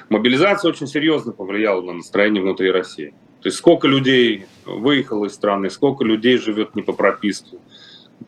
Мобилизация 0.08 0.70
очень 0.70 0.86
серьезно 0.86 1.32
повлияла 1.32 1.82
на 1.82 1.92
настроение 1.92 2.42
внутри 2.42 2.70
России. 2.70 3.12
То 3.42 3.48
есть 3.48 3.58
сколько 3.58 3.86
людей 3.86 4.46
выехало 4.64 5.26
из 5.26 5.34
страны, 5.34 5.68
сколько 5.68 6.04
людей 6.04 6.38
живет 6.38 6.74
не 6.74 6.80
по 6.80 6.94
прописке, 6.94 7.58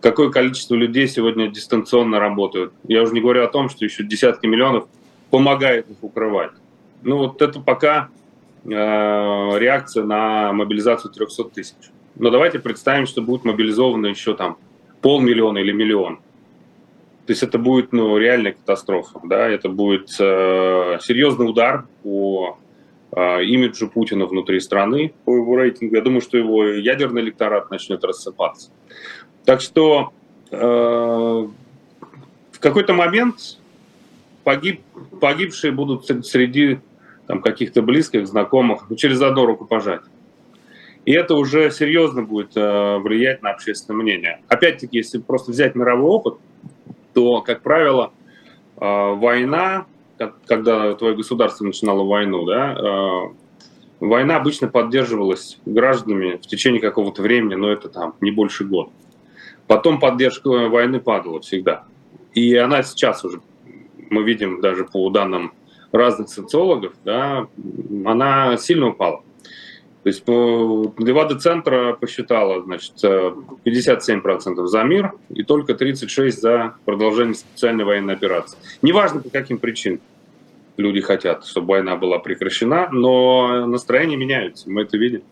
какое 0.02 0.28
количество 0.28 0.74
людей 0.74 1.08
сегодня 1.08 1.48
дистанционно 1.50 2.20
работают. 2.20 2.74
Я 2.86 3.00
уже 3.00 3.14
не 3.14 3.22
говорю 3.22 3.44
о 3.44 3.48
том, 3.48 3.70
что 3.70 3.86
еще 3.86 4.04
десятки 4.04 4.44
миллионов 4.44 4.88
помогает 5.30 5.88
их 5.88 5.96
укрывать. 6.02 6.52
Ну 7.00 7.16
вот 7.16 7.40
это 7.40 7.58
пока 7.58 8.10
э, 8.66 8.68
реакция 8.68 10.04
на 10.04 10.52
мобилизацию 10.52 11.10
300 11.10 11.44
тысяч. 11.44 11.90
Но 12.16 12.28
давайте 12.28 12.58
представим, 12.58 13.06
что 13.06 13.22
будет 13.22 13.46
мобилизовано 13.46 14.08
еще 14.08 14.34
там 14.34 14.58
полмиллиона 15.00 15.58
или 15.58 15.72
миллион. 15.72 16.18
То 17.26 17.32
есть 17.32 17.42
это 17.42 17.58
будет 17.58 17.92
ну, 17.92 18.16
реальная 18.18 18.52
катастрофа, 18.52 19.20
да, 19.24 19.48
это 19.48 19.68
будет 19.68 20.10
э, 20.20 20.98
серьезный 21.02 21.48
удар 21.48 21.86
по 22.04 22.56
э, 23.10 23.44
имиджу 23.44 23.88
Путина 23.88 24.26
внутри 24.26 24.60
страны, 24.60 25.12
по 25.24 25.34
его 25.34 25.56
рейтингу. 25.56 25.96
Я 25.96 26.02
думаю, 26.02 26.20
что 26.20 26.38
его 26.38 26.64
ядерный 26.64 27.22
электорат 27.22 27.70
начнет 27.70 28.04
рассыпаться. 28.04 28.70
Так 29.44 29.60
что 29.60 30.12
э, 30.52 30.56
в 30.56 32.60
какой-то 32.60 32.94
момент 32.94 33.58
погиб, 34.44 34.82
погибшие 35.20 35.72
будут 35.72 36.06
среди 36.24 36.78
там, 37.26 37.42
каких-то 37.42 37.82
близких, 37.82 38.28
знакомых, 38.28 38.86
ну, 38.88 38.94
через 38.94 39.20
одно 39.20 39.46
рукопожатие. 39.46 40.12
И 41.06 41.12
это 41.12 41.36
уже 41.36 41.70
серьезно 41.70 42.22
будет 42.22 42.56
э, 42.56 42.98
влиять 42.98 43.40
на 43.40 43.50
общественное 43.50 44.02
мнение. 44.02 44.40
Опять-таки, 44.48 44.98
если 44.98 45.18
просто 45.18 45.52
взять 45.52 45.76
мировой 45.76 46.10
опыт, 46.10 46.34
то, 47.14 47.42
как 47.42 47.62
правило, 47.62 48.12
э, 48.76 48.80
война, 48.80 49.86
когда 50.46 50.94
твое 50.94 51.14
государство 51.14 51.64
начинало 51.64 52.02
войну, 52.02 52.44
да, 52.44 52.74
э, 52.74 53.20
война 54.00 54.36
обычно 54.36 54.66
поддерживалась 54.66 55.60
гражданами 55.64 56.38
в 56.38 56.46
течение 56.48 56.80
какого-то 56.80 57.22
времени, 57.22 57.54
но 57.54 57.70
это 57.70 57.88
там 57.88 58.14
не 58.20 58.32
больше 58.32 58.64
года. 58.64 58.90
Потом 59.68 60.00
поддержка 60.00 60.48
войны 60.48 60.98
падала 60.98 61.40
всегда. 61.40 61.84
И 62.34 62.56
она 62.56 62.82
сейчас 62.82 63.24
уже, 63.24 63.40
мы 64.10 64.24
видим 64.24 64.60
даже 64.60 64.84
по 64.84 65.08
данным 65.10 65.52
разных 65.92 66.30
социологов, 66.30 66.94
да, 67.04 67.46
она 68.04 68.56
сильно 68.56 68.88
упала. 68.88 69.22
То 70.06 70.10
есть 70.10 70.28
Левада-центра 70.28 71.94
посчитала, 71.94 72.62
значит, 72.62 72.94
57% 73.02 74.66
за 74.66 74.84
мир 74.84 75.14
и 75.30 75.42
только 75.42 75.72
36% 75.72 76.30
за 76.30 76.76
продолжение 76.84 77.34
специальной 77.34 77.82
военной 77.84 78.14
операции. 78.14 78.56
Неважно, 78.82 79.18
по 79.20 79.30
каким 79.30 79.58
причинам 79.58 79.98
люди 80.76 81.00
хотят, 81.00 81.44
чтобы 81.44 81.70
война 81.70 81.96
была 81.96 82.20
прекращена, 82.20 82.88
но 82.92 83.66
настроения 83.66 84.14
меняются, 84.14 84.70
мы 84.70 84.82
это 84.82 84.96
видим. 84.96 85.22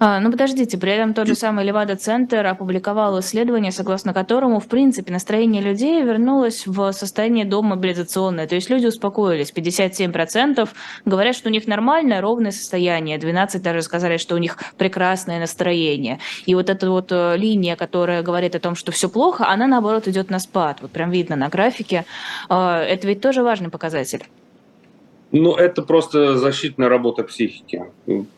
А, 0.00 0.18
ну, 0.20 0.30
подождите, 0.30 0.76
при 0.76 0.92
этом 0.92 1.14
тот 1.14 1.28
же 1.28 1.34
самый 1.34 1.64
Левада-центр 1.64 2.44
опубликовал 2.44 3.20
исследование, 3.20 3.70
согласно 3.70 4.12
которому, 4.12 4.58
в 4.58 4.66
принципе, 4.66 5.12
настроение 5.12 5.62
людей 5.62 6.02
вернулось 6.02 6.66
в 6.66 6.92
состояние 6.92 7.44
домобилизационное. 7.44 8.46
То 8.46 8.56
есть 8.56 8.68
люди 8.68 8.86
успокоились. 8.86 9.52
57% 9.52 10.68
говорят, 11.04 11.36
что 11.36 11.48
у 11.48 11.52
них 11.52 11.66
нормальное, 11.68 12.20
ровное 12.20 12.50
состояние. 12.50 13.18
12 13.18 13.62
даже 13.62 13.82
сказали, 13.82 14.16
что 14.16 14.34
у 14.34 14.38
них 14.38 14.58
прекрасное 14.76 15.38
настроение. 15.38 16.18
И 16.44 16.54
вот 16.54 16.70
эта 16.70 16.90
вот 16.90 17.12
э, 17.12 17.36
линия, 17.36 17.76
которая 17.76 18.22
говорит 18.22 18.56
о 18.56 18.60
том, 18.60 18.74
что 18.74 18.90
все 18.90 19.08
плохо, 19.08 19.48
она, 19.48 19.66
наоборот, 19.68 20.08
идет 20.08 20.28
на 20.28 20.40
спад. 20.40 20.78
Вот 20.82 20.90
прям 20.90 21.10
видно 21.12 21.36
на 21.36 21.48
графике. 21.48 22.04
А, 22.48 22.82
это 22.82 23.06
ведь 23.06 23.20
тоже 23.20 23.42
важный 23.42 23.70
показатель. 23.70 24.24
Ну, 25.36 25.56
это 25.56 25.82
просто 25.82 26.38
защитная 26.38 26.88
работа 26.88 27.24
психики. 27.24 27.86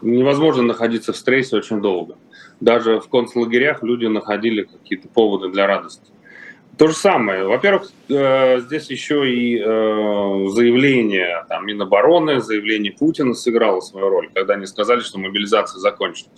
Невозможно 0.00 0.62
находиться 0.62 1.12
в 1.12 1.16
стрессе 1.18 1.56
очень 1.56 1.82
долго. 1.82 2.16
Даже 2.60 3.00
в 3.00 3.08
концлагерях 3.10 3.82
люди 3.82 4.06
находили 4.06 4.62
какие-то 4.62 5.06
поводы 5.06 5.50
для 5.50 5.66
радости. 5.66 6.10
То 6.78 6.86
же 6.88 6.94
самое. 6.94 7.44
Во-первых, 7.44 7.90
э, 8.08 8.60
здесь 8.60 8.90
еще 8.90 9.30
и 9.30 9.58
э, 9.58 9.62
заявление 10.48 11.44
там, 11.50 11.66
Минобороны, 11.66 12.40
заявление 12.40 12.92
Путина 12.92 13.34
сыграло 13.34 13.80
свою 13.80 14.08
роль, 14.08 14.30
когда 14.32 14.54
они 14.54 14.64
сказали, 14.64 15.00
что 15.00 15.18
мобилизация 15.18 15.78
закончится. 15.80 16.30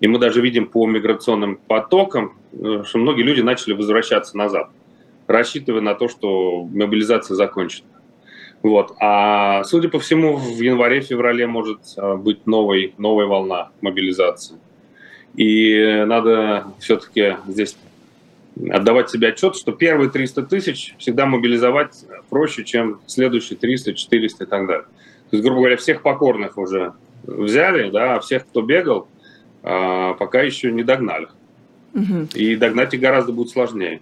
И 0.00 0.08
мы 0.08 0.18
даже 0.18 0.40
видим 0.40 0.66
по 0.66 0.84
миграционным 0.88 1.60
потокам, 1.68 2.36
э, 2.52 2.82
что 2.84 2.98
многие 2.98 3.22
люди 3.22 3.40
начали 3.40 3.72
возвращаться 3.72 4.36
назад, 4.36 4.68
рассчитывая 5.28 5.80
на 5.80 5.94
то, 5.94 6.08
что 6.08 6.64
мобилизация 6.64 7.36
закончится. 7.36 7.95
Вот. 8.62 8.94
А 9.00 9.64
судя 9.64 9.88
по 9.88 9.98
всему, 9.98 10.36
в 10.36 10.60
январе-феврале 10.60 11.46
может 11.46 11.80
а, 11.96 12.16
быть 12.16 12.46
новый, 12.46 12.94
новая 12.98 13.26
волна 13.26 13.70
мобилизации. 13.80 14.56
И 15.36 16.04
надо 16.06 16.66
все-таки 16.78 17.36
здесь 17.46 17.76
отдавать 18.70 19.10
себе 19.10 19.28
отчет, 19.28 19.54
что 19.54 19.72
первые 19.72 20.10
300 20.10 20.42
тысяч 20.44 20.94
всегда 20.98 21.26
мобилизовать 21.26 22.04
проще, 22.30 22.64
чем 22.64 23.00
следующие 23.06 23.58
300, 23.58 23.94
400 23.94 24.44
и 24.44 24.46
так 24.46 24.66
далее. 24.66 24.86
То 25.30 25.36
есть, 25.36 25.44
грубо 25.44 25.60
говоря, 25.60 25.76
всех 25.76 26.02
покорных 26.02 26.56
уже 26.56 26.94
взяли, 27.24 27.90
да, 27.90 28.16
а 28.16 28.20
всех, 28.20 28.46
кто 28.46 28.62
бегал, 28.62 29.08
а, 29.62 30.14
пока 30.14 30.42
еще 30.42 30.72
не 30.72 30.82
догнали. 30.82 31.28
Угу. 31.94 32.28
И 32.34 32.56
догнать 32.56 32.94
их 32.94 33.00
гораздо 33.00 33.32
будет 33.32 33.50
сложнее, 33.50 34.00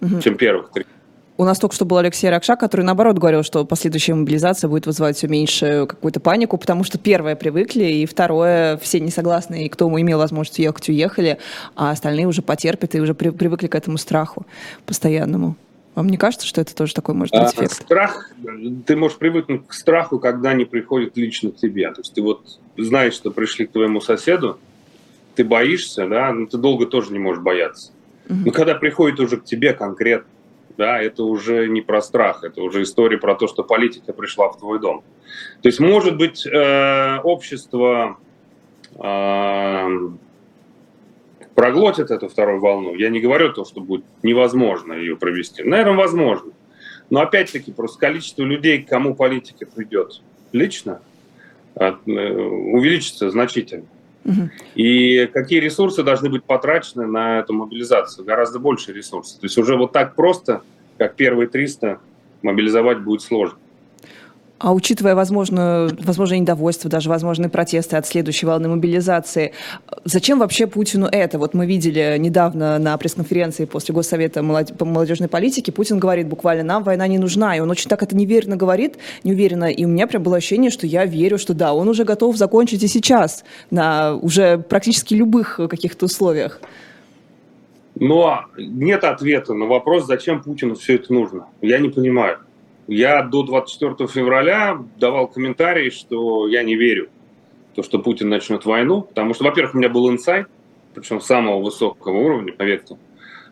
угу. 0.00 0.20
чем 0.20 0.36
первых 0.36 0.70
300. 0.70 0.90
У 1.40 1.44
нас 1.44 1.60
только 1.60 1.72
что 1.76 1.84
был 1.84 1.98
Алексей 1.98 2.28
Ракша, 2.28 2.56
который, 2.56 2.80
наоборот, 2.80 3.16
говорил, 3.16 3.44
что 3.44 3.64
последующая 3.64 4.14
мобилизация 4.14 4.68
будет 4.68 4.86
вызывать 4.86 5.16
все 5.16 5.28
меньше 5.28 5.86
какую-то 5.88 6.18
панику, 6.18 6.58
потому 6.58 6.82
что, 6.82 6.98
первое, 6.98 7.36
привыкли, 7.36 7.84
и 7.84 8.06
второе, 8.06 8.76
все 8.78 8.98
не 8.98 9.12
согласны, 9.12 9.64
и 9.64 9.68
кто 9.68 9.88
имел 9.88 10.18
возможность 10.18 10.58
уехать, 10.58 10.88
уехали, 10.88 11.38
а 11.76 11.92
остальные 11.92 12.26
уже 12.26 12.42
потерпят 12.42 12.96
и 12.96 13.00
уже 13.00 13.14
при, 13.14 13.30
привыкли 13.30 13.68
к 13.68 13.76
этому 13.76 13.98
страху 13.98 14.46
постоянному. 14.84 15.54
Вам 15.94 16.08
не 16.08 16.16
кажется, 16.16 16.44
что 16.44 16.60
это 16.60 16.74
тоже 16.74 16.92
такой 16.92 17.14
может 17.14 17.32
быть 17.32 17.42
а, 17.42 17.50
эффект? 17.50 17.82
А, 17.82 17.84
страх, 17.84 18.32
ты 18.86 18.96
можешь 18.96 19.18
привыкнуть 19.18 19.68
к 19.68 19.74
страху, 19.74 20.18
когда 20.18 20.50
они 20.50 20.64
приходят 20.64 21.16
лично 21.16 21.52
к 21.52 21.56
тебе. 21.56 21.88
То 21.92 22.00
есть 22.00 22.14
ты 22.14 22.20
вот 22.20 22.58
знаешь, 22.76 23.14
что 23.14 23.30
пришли 23.30 23.66
к 23.66 23.70
твоему 23.70 24.00
соседу, 24.00 24.58
ты 25.36 25.44
боишься, 25.44 26.08
да, 26.08 26.32
но 26.32 26.46
ты 26.46 26.58
долго 26.58 26.86
тоже 26.86 27.12
не 27.12 27.20
можешь 27.20 27.44
бояться. 27.44 27.92
Угу. 28.28 28.38
Но 28.46 28.50
когда 28.50 28.74
приходит 28.74 29.20
уже 29.20 29.36
к 29.36 29.44
тебе 29.44 29.72
конкретно, 29.72 30.28
да, 30.78 31.02
это 31.02 31.24
уже 31.24 31.66
не 31.66 31.80
про 31.80 32.00
страх, 32.00 32.44
это 32.44 32.62
уже 32.62 32.82
история 32.82 33.18
про 33.18 33.34
то, 33.34 33.48
что 33.48 33.64
политика 33.64 34.12
пришла 34.12 34.48
в 34.48 34.58
твой 34.58 34.78
дом. 34.78 35.02
То 35.60 35.68
есть, 35.68 35.80
может 35.80 36.16
быть, 36.16 36.46
э, 36.46 37.18
общество 37.24 38.16
э, 38.94 39.88
проглотит 41.56 42.12
эту 42.12 42.28
вторую 42.28 42.60
волну. 42.60 42.94
Я 42.94 43.10
не 43.10 43.18
говорю 43.20 43.52
то, 43.52 43.64
что 43.64 43.80
будет 43.80 44.04
невозможно 44.22 44.92
ее 44.92 45.16
провести. 45.16 45.64
Наверное, 45.64 45.96
возможно. 45.96 46.52
Но 47.10 47.22
опять-таки, 47.22 47.72
просто 47.72 47.98
количество 47.98 48.44
людей, 48.44 48.82
к 48.82 48.88
кому 48.88 49.16
политика 49.16 49.66
придет 49.66 50.22
лично, 50.52 51.02
э, 51.74 51.90
увеличится 52.06 53.30
значительно. 53.30 53.86
И 54.74 55.26
какие 55.32 55.60
ресурсы 55.60 56.02
должны 56.02 56.28
быть 56.28 56.44
потрачены 56.44 57.06
на 57.06 57.40
эту 57.40 57.52
мобилизацию? 57.52 58.24
Гораздо 58.24 58.58
больше 58.58 58.92
ресурсов. 58.92 59.40
То 59.40 59.46
есть 59.46 59.58
уже 59.58 59.76
вот 59.76 59.92
так 59.92 60.14
просто, 60.14 60.62
как 60.98 61.14
первые 61.14 61.48
300, 61.48 61.98
мобилизовать 62.42 63.00
будет 63.00 63.22
сложно. 63.22 63.58
А 64.58 64.72
учитывая 64.72 65.14
возможную, 65.14 65.96
возможное 66.02 66.40
недовольство, 66.40 66.90
даже 66.90 67.08
возможные 67.08 67.48
протесты 67.48 67.96
от 67.96 68.06
следующей 68.06 68.44
волны 68.46 68.68
мобилизации, 68.68 69.52
зачем 70.04 70.40
вообще 70.40 70.66
Путину 70.66 71.06
это? 71.06 71.38
Вот 71.38 71.54
мы 71.54 71.64
видели 71.64 72.16
недавно 72.18 72.76
на 72.80 72.96
пресс-конференции 72.98 73.66
после 73.66 73.94
Госсовета 73.94 74.42
по 74.76 74.84
молодежной 74.84 75.28
политике, 75.28 75.70
Путин 75.70 76.00
говорит 76.00 76.26
буквально, 76.26 76.64
нам 76.64 76.82
война 76.82 77.06
не 77.06 77.18
нужна, 77.18 77.56
и 77.56 77.60
он 77.60 77.70
очень 77.70 77.88
так 77.88 78.02
это 78.02 78.16
неверно 78.16 78.56
говорит, 78.56 78.96
неуверенно, 79.22 79.70
и 79.70 79.84
у 79.84 79.88
меня 79.88 80.08
прям 80.08 80.24
было 80.24 80.38
ощущение, 80.38 80.72
что 80.72 80.88
я 80.88 81.06
верю, 81.06 81.38
что 81.38 81.54
да, 81.54 81.72
он 81.72 81.88
уже 81.88 82.02
готов 82.02 82.36
закончить 82.36 82.82
и 82.82 82.88
сейчас, 82.88 83.44
на 83.70 84.16
уже 84.16 84.58
практически 84.58 85.14
любых 85.14 85.60
каких-то 85.70 86.06
условиях. 86.06 86.60
Но 87.94 88.44
нет 88.56 89.04
ответа 89.04 89.54
на 89.54 89.66
вопрос, 89.66 90.06
зачем 90.06 90.42
Путину 90.42 90.74
все 90.74 90.96
это 90.96 91.12
нужно. 91.12 91.46
Я 91.60 91.78
не 91.78 91.90
понимаю. 91.90 92.38
Я 92.88 93.22
до 93.22 93.42
24 93.42 94.08
февраля 94.08 94.78
давал 94.96 95.28
комментарий, 95.28 95.90
что 95.90 96.48
я 96.48 96.62
не 96.62 96.74
верю 96.74 97.10
то, 97.74 97.82
что 97.82 97.98
Путин 97.98 98.30
начнет 98.30 98.64
войну, 98.64 99.02
потому 99.02 99.34
что, 99.34 99.44
во-первых, 99.44 99.74
у 99.74 99.78
меня 99.78 99.90
был 99.90 100.10
инсайт, 100.10 100.48
причем 100.94 101.20
самого 101.20 101.62
высокого 101.62 102.16
уровня, 102.16 102.52
поверьте. 102.52 102.96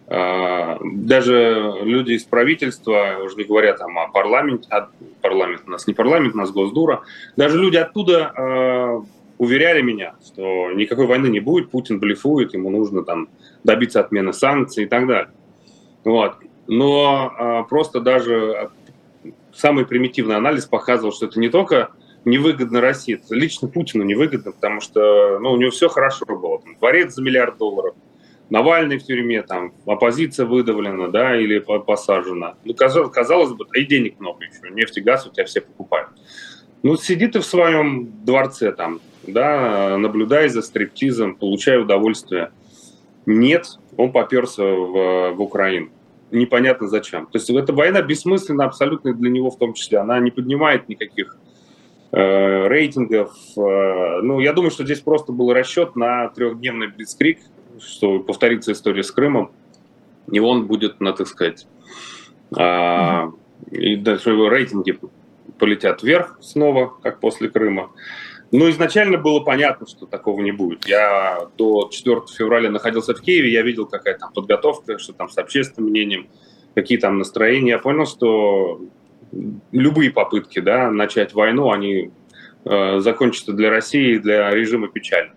А, 0.08 0.78
даже 0.82 1.74
люди 1.82 2.12
из 2.12 2.24
правительства, 2.24 3.18
уже 3.22 3.36
не 3.36 3.44
говоря 3.44 3.74
там 3.74 3.98
о 3.98 4.08
парламенте, 4.08 4.68
а 4.70 4.88
парламент 5.20 5.64
у 5.66 5.70
нас 5.70 5.86
не 5.86 5.92
парламент, 5.92 6.34
у 6.34 6.38
нас 6.38 6.50
Госдура, 6.50 7.02
даже 7.36 7.60
люди 7.60 7.76
оттуда 7.76 8.32
а, 8.34 9.02
уверяли 9.36 9.82
меня, 9.82 10.14
что 10.24 10.72
никакой 10.72 11.06
войны 11.06 11.26
не 11.26 11.40
будет, 11.40 11.70
Путин 11.70 11.98
блефует, 11.98 12.54
ему 12.54 12.70
нужно 12.70 13.04
там 13.04 13.28
добиться 13.64 14.00
отмены 14.00 14.32
санкций 14.32 14.84
и 14.84 14.88
так 14.88 15.06
далее. 15.06 15.30
Вот. 16.04 16.36
Но 16.68 17.32
а, 17.36 17.62
просто 17.64 18.00
даже 18.00 18.70
самый 19.56 19.86
примитивный 19.86 20.36
анализ 20.36 20.66
показывал, 20.66 21.12
что 21.12 21.26
это 21.26 21.40
не 21.40 21.48
только 21.48 21.90
невыгодно 22.24 22.80
России, 22.80 23.14
это 23.14 23.34
лично 23.34 23.68
Путину 23.68 24.04
невыгодно, 24.04 24.52
потому 24.52 24.80
что 24.80 25.38
ну, 25.38 25.52
у 25.52 25.56
него 25.56 25.70
все 25.70 25.88
хорошо 25.88 26.26
было. 26.26 26.60
Там, 26.60 26.76
дворец 26.76 27.14
за 27.14 27.22
миллиард 27.22 27.56
долларов, 27.56 27.94
Навальный 28.48 28.98
в 28.98 29.04
тюрьме, 29.04 29.42
там, 29.42 29.72
оппозиция 29.86 30.46
выдавлена, 30.46 31.08
да, 31.08 31.36
или 31.36 31.58
посажена. 31.58 32.54
Ну, 32.64 32.74
казалось, 32.74 33.12
казалось 33.12 33.52
бы, 33.52 33.66
и 33.74 33.84
денег 33.84 34.20
много 34.20 34.44
еще, 34.44 34.72
нефть 34.72 34.98
и 34.98 35.00
газ 35.00 35.26
у 35.26 35.30
тебя 35.30 35.46
все 35.46 35.60
покупают. 35.60 36.10
Ну, 36.84 36.96
сиди 36.96 37.26
ты 37.26 37.40
в 37.40 37.44
своем 37.44 38.24
дворце 38.24 38.70
там, 38.70 39.00
да, 39.26 39.98
наблюдай 39.98 40.48
за 40.48 40.62
стриптизом, 40.62 41.34
получай 41.34 41.80
удовольствие. 41.80 42.52
Нет, 43.24 43.66
он 43.96 44.12
поперся 44.12 44.62
в, 44.62 45.32
в 45.32 45.42
Украину 45.42 45.90
непонятно 46.36 46.88
зачем. 46.88 47.26
То 47.26 47.38
есть 47.38 47.50
эта 47.50 47.72
война 47.72 48.02
бессмысленна 48.02 48.64
абсолютно 48.64 49.14
для 49.14 49.30
него 49.30 49.50
в 49.50 49.58
том 49.58 49.74
числе. 49.74 49.98
Она 49.98 50.18
не 50.20 50.30
поднимает 50.30 50.88
никаких 50.88 51.36
э, 52.12 52.68
рейтингов. 52.68 53.34
Э, 53.56 54.20
ну, 54.22 54.40
я 54.40 54.52
думаю, 54.52 54.70
что 54.70 54.84
здесь 54.84 55.00
просто 55.00 55.32
был 55.32 55.52
расчет 55.52 55.96
на 55.96 56.28
трехдневный 56.28 56.88
блицкрик, 56.88 57.40
что 57.80 58.20
повторится 58.20 58.72
история 58.72 59.02
с 59.02 59.10
Крымом, 59.10 59.50
и 60.30 60.38
он 60.40 60.66
будет, 60.66 61.00
на 61.00 61.12
так 61.12 61.26
сказать, 61.26 61.66
э, 62.56 63.30
и 63.70 63.96
дальше 63.96 64.30
его 64.30 64.48
рейтинги 64.48 64.98
полетят 65.58 66.02
вверх 66.02 66.38
снова, 66.40 66.92
как 67.02 67.20
после 67.20 67.48
Крыма. 67.48 67.90
Но 68.52 68.70
изначально 68.70 69.18
было 69.18 69.40
понятно, 69.40 69.86
что 69.86 70.06
такого 70.06 70.40
не 70.40 70.52
будет. 70.52 70.86
Я 70.86 71.48
до 71.56 71.88
4 71.90 72.22
февраля 72.36 72.70
находился 72.70 73.14
в 73.14 73.20
Киеве, 73.20 73.50
я 73.50 73.62
видел, 73.62 73.86
какая 73.86 74.16
там 74.16 74.32
подготовка, 74.32 74.98
что 74.98 75.12
там 75.12 75.28
с 75.28 75.36
общественным 75.36 75.90
мнением, 75.90 76.28
какие 76.74 76.98
там 76.98 77.18
настроения. 77.18 77.70
Я 77.70 77.78
понял, 77.78 78.06
что 78.06 78.80
любые 79.72 80.10
попытки 80.10 80.60
да, 80.60 80.90
начать 80.90 81.34
войну, 81.34 81.70
они 81.70 82.10
э, 82.64 83.00
закончатся 83.00 83.52
для 83.52 83.70
России 83.70 84.14
и 84.14 84.18
для 84.18 84.50
режима 84.50 84.88
печально. 84.88 85.32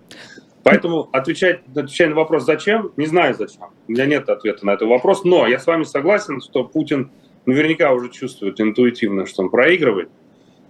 Поэтому 0.63 1.09
отвечать, 1.13 1.61
отвечая 1.75 2.09
на 2.09 2.15
вопрос 2.15 2.45
«зачем?», 2.45 2.91
не 2.97 3.05
знаю 3.05 3.33
зачем. 3.33 3.69
У 3.87 3.91
меня 3.91 4.05
нет 4.05 4.29
ответа 4.29 4.65
на 4.65 4.71
этот 4.71 4.87
вопрос, 4.87 5.23
но 5.23 5.47
я 5.47 5.57
с 5.57 5.65
вами 5.65 5.83
согласен, 5.83 6.41
что 6.41 6.63
Путин 6.63 7.11
наверняка 7.45 7.91
уже 7.91 8.09
чувствует 8.09 8.59
интуитивно, 8.61 9.25
что 9.25 9.43
он 9.43 9.49
проигрывает. 9.49 10.09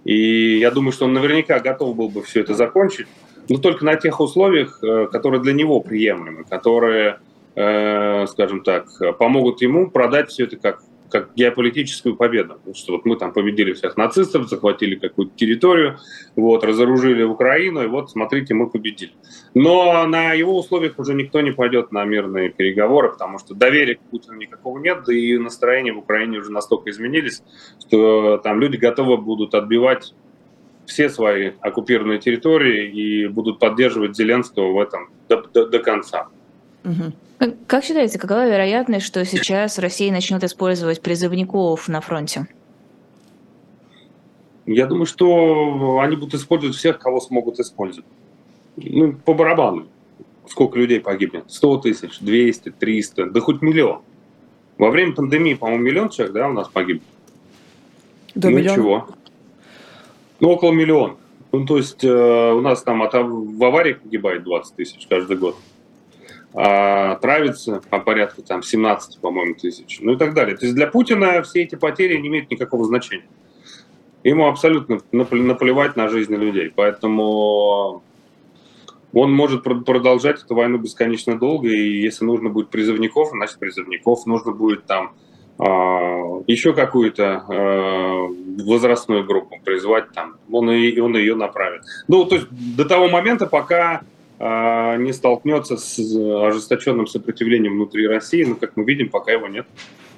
И 0.04 0.58
я 0.58 0.70
думаю, 0.70 0.92
что 0.92 1.04
он 1.04 1.12
наверняка 1.12 1.58
готов 1.60 1.96
был 1.96 2.08
бы 2.08 2.22
все 2.22 2.40
это 2.40 2.54
закончить, 2.54 3.06
но 3.48 3.58
только 3.58 3.84
на 3.84 3.96
тех 3.96 4.20
условиях, 4.20 4.82
э, 4.82 5.08
которые 5.10 5.42
для 5.42 5.52
него 5.52 5.80
приемлемы, 5.80 6.44
которые, 6.44 7.20
э, 7.54 8.26
скажем 8.28 8.62
так, 8.62 8.86
помогут 9.18 9.60
ему 9.62 9.90
продать 9.90 10.30
все 10.30 10.44
это 10.44 10.56
как 10.56 10.82
как 11.10 11.34
геополитическую 11.34 12.16
победу. 12.16 12.58
Что 12.74 12.92
вот 12.92 13.04
мы 13.04 13.16
там 13.16 13.32
победили 13.32 13.72
всех 13.72 13.96
нацистов, 13.96 14.48
захватили 14.48 14.94
какую-то 14.94 15.36
территорию, 15.36 15.98
вот, 16.36 16.64
разоружили 16.64 17.22
Украину, 17.22 17.82
и 17.82 17.86
вот, 17.86 18.10
смотрите, 18.10 18.54
мы 18.54 18.70
победили. 18.70 19.12
Но 19.54 20.06
на 20.06 20.32
его 20.32 20.58
условиях 20.58 20.98
уже 20.98 21.14
никто 21.14 21.40
не 21.40 21.50
пойдет 21.50 21.92
на 21.92 22.04
мирные 22.04 22.50
переговоры, 22.50 23.10
потому 23.10 23.38
что 23.38 23.54
доверия 23.54 23.96
к 23.96 24.00
Путину 24.00 24.36
никакого 24.36 24.78
нет, 24.78 25.02
да 25.06 25.12
и 25.12 25.36
настроения 25.36 25.92
в 25.92 25.98
Украине 25.98 26.38
уже 26.38 26.50
настолько 26.50 26.90
изменились, 26.90 27.42
что 27.86 28.38
там 28.38 28.60
люди 28.60 28.76
готовы 28.76 29.16
будут 29.16 29.54
отбивать 29.54 30.14
все 30.86 31.08
свои 31.08 31.52
оккупированные 31.60 32.18
территории 32.18 32.90
и 32.90 33.26
будут 33.28 33.58
поддерживать 33.58 34.16
Зеленского 34.16 34.72
в 34.72 34.80
этом 34.80 35.10
до, 35.28 35.42
до, 35.42 35.66
до 35.68 35.78
конца. 35.78 36.28
Угу. 36.84 37.12
Как 37.66 37.84
считаете, 37.84 38.18
какова 38.18 38.46
вероятность, 38.46 39.06
что 39.06 39.24
сейчас 39.24 39.78
Россия 39.78 40.12
начнет 40.12 40.44
использовать 40.44 41.00
призывников 41.00 41.88
на 41.88 42.02
фронте? 42.02 42.46
Я 44.66 44.86
думаю, 44.86 45.06
что 45.06 46.00
они 46.00 46.16
будут 46.16 46.34
использовать 46.34 46.76
всех, 46.76 46.98
кого 46.98 47.18
смогут 47.18 47.58
использовать. 47.58 48.08
Ну, 48.76 49.14
по 49.14 49.32
барабану. 49.32 49.86
Сколько 50.46 50.78
людей 50.78 51.00
погибнет? 51.00 51.44
100 51.48 51.78
тысяч, 51.78 52.18
200, 52.20 52.72
300, 52.72 53.26
да 53.30 53.40
хоть 53.40 53.62
миллион. 53.62 54.02
Во 54.76 54.90
время 54.90 55.14
пандемии, 55.14 55.54
по-моему, 55.54 55.84
миллион 55.84 56.08
человек, 56.10 56.34
да, 56.34 56.48
у 56.48 56.52
нас 56.52 56.68
погиб? 56.68 57.02
Да, 58.34 58.50
ну, 58.50 58.58
миллион. 58.58 58.76
чего? 58.76 59.08
Ну, 60.40 60.50
около 60.50 60.72
миллиона. 60.72 61.16
Ну, 61.52 61.64
то 61.64 61.78
есть 61.78 62.04
э, 62.04 62.52
у 62.52 62.60
нас 62.60 62.82
там 62.82 63.02
от, 63.02 63.14
в 63.14 63.64
аварии 63.64 63.94
погибает 63.94 64.44
20 64.44 64.74
тысяч 64.76 65.06
каждый 65.08 65.36
год 65.38 65.56
а 66.52 67.16
травится 67.16 67.80
по 67.90 68.00
порядку 68.00 68.42
там 68.42 68.62
17, 68.62 69.20
по-моему, 69.20 69.54
тысяч, 69.54 70.00
ну 70.00 70.12
и 70.12 70.16
так 70.16 70.34
далее. 70.34 70.56
То 70.56 70.66
есть 70.66 70.74
для 70.74 70.86
Путина 70.86 71.42
все 71.42 71.62
эти 71.62 71.76
потери 71.76 72.16
не 72.16 72.28
имеют 72.28 72.50
никакого 72.50 72.84
значения. 72.84 73.28
Ему 74.24 74.48
абсолютно 74.48 75.00
наплевать 75.12 75.96
на 75.96 76.08
жизни 76.08 76.36
людей. 76.36 76.72
Поэтому 76.74 78.02
он 79.12 79.32
может 79.32 79.62
продолжать 79.62 80.42
эту 80.42 80.54
войну 80.54 80.78
бесконечно 80.78 81.38
долго, 81.38 81.68
и 81.68 82.00
если 82.00 82.24
нужно 82.24 82.50
будет 82.50 82.68
призывников, 82.68 83.30
значит 83.30 83.58
призывников, 83.58 84.26
нужно 84.26 84.52
будет 84.52 84.84
там 84.86 85.12
а, 85.58 86.42
еще 86.46 86.72
какую-то 86.72 87.44
а, 87.48 88.28
возрастную 88.64 89.24
группу 89.24 89.56
призвать 89.64 90.12
там, 90.12 90.36
он, 90.50 90.70
и, 90.70 90.98
он 91.00 91.16
ее 91.16 91.34
направит. 91.34 91.82
Ну, 92.08 92.24
то 92.24 92.36
есть 92.36 92.48
до 92.50 92.84
того 92.84 93.08
момента, 93.08 93.46
пока 93.46 94.02
не 94.40 95.12
столкнется 95.12 95.76
с 95.76 95.98
ожесточенным 95.98 97.06
сопротивлением 97.06 97.74
внутри 97.74 98.06
России, 98.06 98.42
ну, 98.44 98.56
как 98.56 98.74
мы 98.76 98.84
видим, 98.84 99.10
пока 99.10 99.32
его 99.32 99.48
нет. 99.48 99.66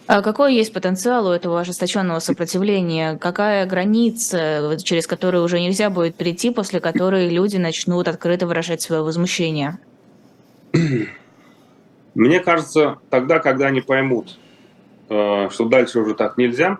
А 0.06 0.22
какой 0.22 0.54
есть 0.54 0.72
потенциал 0.72 1.26
у 1.26 1.30
этого 1.30 1.60
ожесточенного 1.60 2.20
сопротивления? 2.20 3.18
Какая 3.18 3.66
граница, 3.66 4.78
через 4.82 5.08
которую 5.08 5.42
уже 5.42 5.60
нельзя 5.60 5.90
будет 5.90 6.14
перейти, 6.14 6.50
после 6.50 6.78
которой 6.78 7.28
люди 7.30 7.56
начнут 7.56 8.06
открыто 8.06 8.46
выражать 8.46 8.80
свое 8.80 9.02
возмущение? 9.02 9.78
Мне 12.14 12.40
кажется, 12.40 12.98
тогда, 13.10 13.40
когда 13.40 13.66
они 13.66 13.80
поймут, 13.80 14.38
Э, 15.12 15.50
что 15.50 15.66
дальше 15.66 16.00
уже 16.00 16.14
так 16.14 16.38
нельзя, 16.38 16.78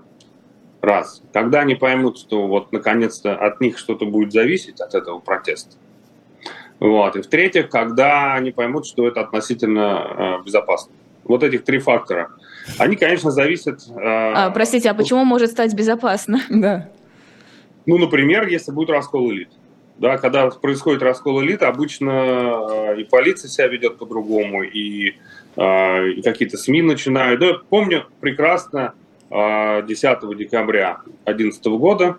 раз. 0.80 1.22
Когда 1.34 1.60
они 1.60 1.74
поймут, 1.74 2.18
что 2.18 2.46
вот 2.46 2.72
наконец-то 2.72 3.36
от 3.36 3.60
них 3.60 3.76
что-то 3.76 4.06
будет 4.06 4.32
зависеть, 4.32 4.80
от 4.80 4.94
этого 4.94 5.18
протеста. 5.18 5.76
Вот. 6.82 7.14
И 7.14 7.22
в-третьих, 7.22 7.68
когда 7.68 8.34
они 8.34 8.50
поймут, 8.50 8.86
что 8.86 9.06
это 9.06 9.20
относительно 9.20 10.40
э, 10.40 10.44
безопасно. 10.44 10.92
Вот 11.22 11.44
этих 11.44 11.62
три 11.62 11.78
фактора. 11.78 12.30
Они, 12.76 12.96
конечно, 12.96 13.30
зависят... 13.30 13.82
Э, 13.88 14.32
а, 14.34 14.50
простите, 14.50 14.90
а 14.90 14.94
почему 14.94 15.24
может 15.24 15.52
стать 15.52 15.72
безопасно? 15.74 16.40
Да. 16.50 16.88
Ну, 17.86 17.98
например, 17.98 18.48
если 18.48 18.72
будет 18.72 18.90
раскол 18.90 19.30
элит. 19.30 19.50
Да, 19.98 20.18
когда 20.18 20.50
происходит 20.50 21.02
раскол 21.02 21.42
элит, 21.42 21.62
обычно 21.62 22.94
э, 22.94 23.00
и 23.00 23.04
полиция 23.04 23.48
себя 23.48 23.68
ведет 23.68 23.98
по-другому, 23.98 24.64
и 24.64 25.14
а, 25.56 26.04
и 26.04 26.20
какие-то 26.20 26.56
СМИ 26.56 26.82
начинают. 26.82 27.38
Да, 27.38 27.58
помню 27.68 28.06
прекрасно 28.20 28.94
10 29.30 29.30
а, 29.30 29.84
декабря 30.34 31.00
2011 31.26 31.64
года, 31.66 32.16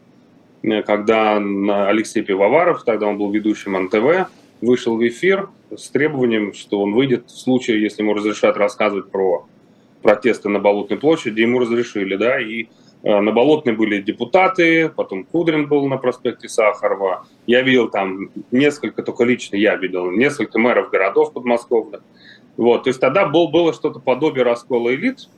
э, 0.61 0.81
когда 0.83 1.35
Алексей 1.35 2.21
Пивоваров, 2.21 2.85
тогда 2.85 3.07
он 3.07 3.17
был 3.17 3.29
ведущим 3.29 3.73
НТВ, 3.73 4.29
вышел 4.63 4.97
в 4.97 5.07
эфир 5.07 5.49
с 5.75 5.89
требованием, 5.89 6.53
что 6.53 6.81
он 6.81 6.93
выйдет 6.93 7.27
в 7.27 7.37
случае, 7.37 7.81
если 7.81 8.01
ему 8.01 8.13
разрешат 8.13 8.57
рассказывать 8.57 9.11
про 9.11 9.45
протесты 10.01 10.49
на 10.49 10.59
Болотной 10.59 10.97
площади, 10.97 11.41
ему 11.41 11.59
разрешили, 11.59 12.15
да, 12.15 12.39
и 12.39 12.67
э, 13.03 13.19
на 13.19 13.31
Болотной 13.31 13.73
были 13.73 14.01
депутаты, 14.01 14.89
потом 14.89 15.23
Кудрин 15.23 15.67
был 15.67 15.87
на 15.87 15.97
проспекте 15.97 16.49
Сахарова. 16.49 17.25
Я 17.47 17.61
видел 17.61 17.89
там 17.89 18.29
несколько, 18.51 19.01
только 19.01 19.23
лично 19.23 19.55
я 19.55 19.75
видел, 19.75 20.11
несколько 20.11 20.59
мэров 20.59 20.89
городов 20.91 21.33
подмосковных. 21.33 22.01
Вот, 22.57 22.83
то 22.83 22.89
есть 22.89 22.99
тогда 22.99 23.25
был, 23.25 23.49
было 23.49 23.73
что-то 23.73 23.99
подобие 23.99 24.43
раскола 24.43 24.93
элит, 24.93 25.29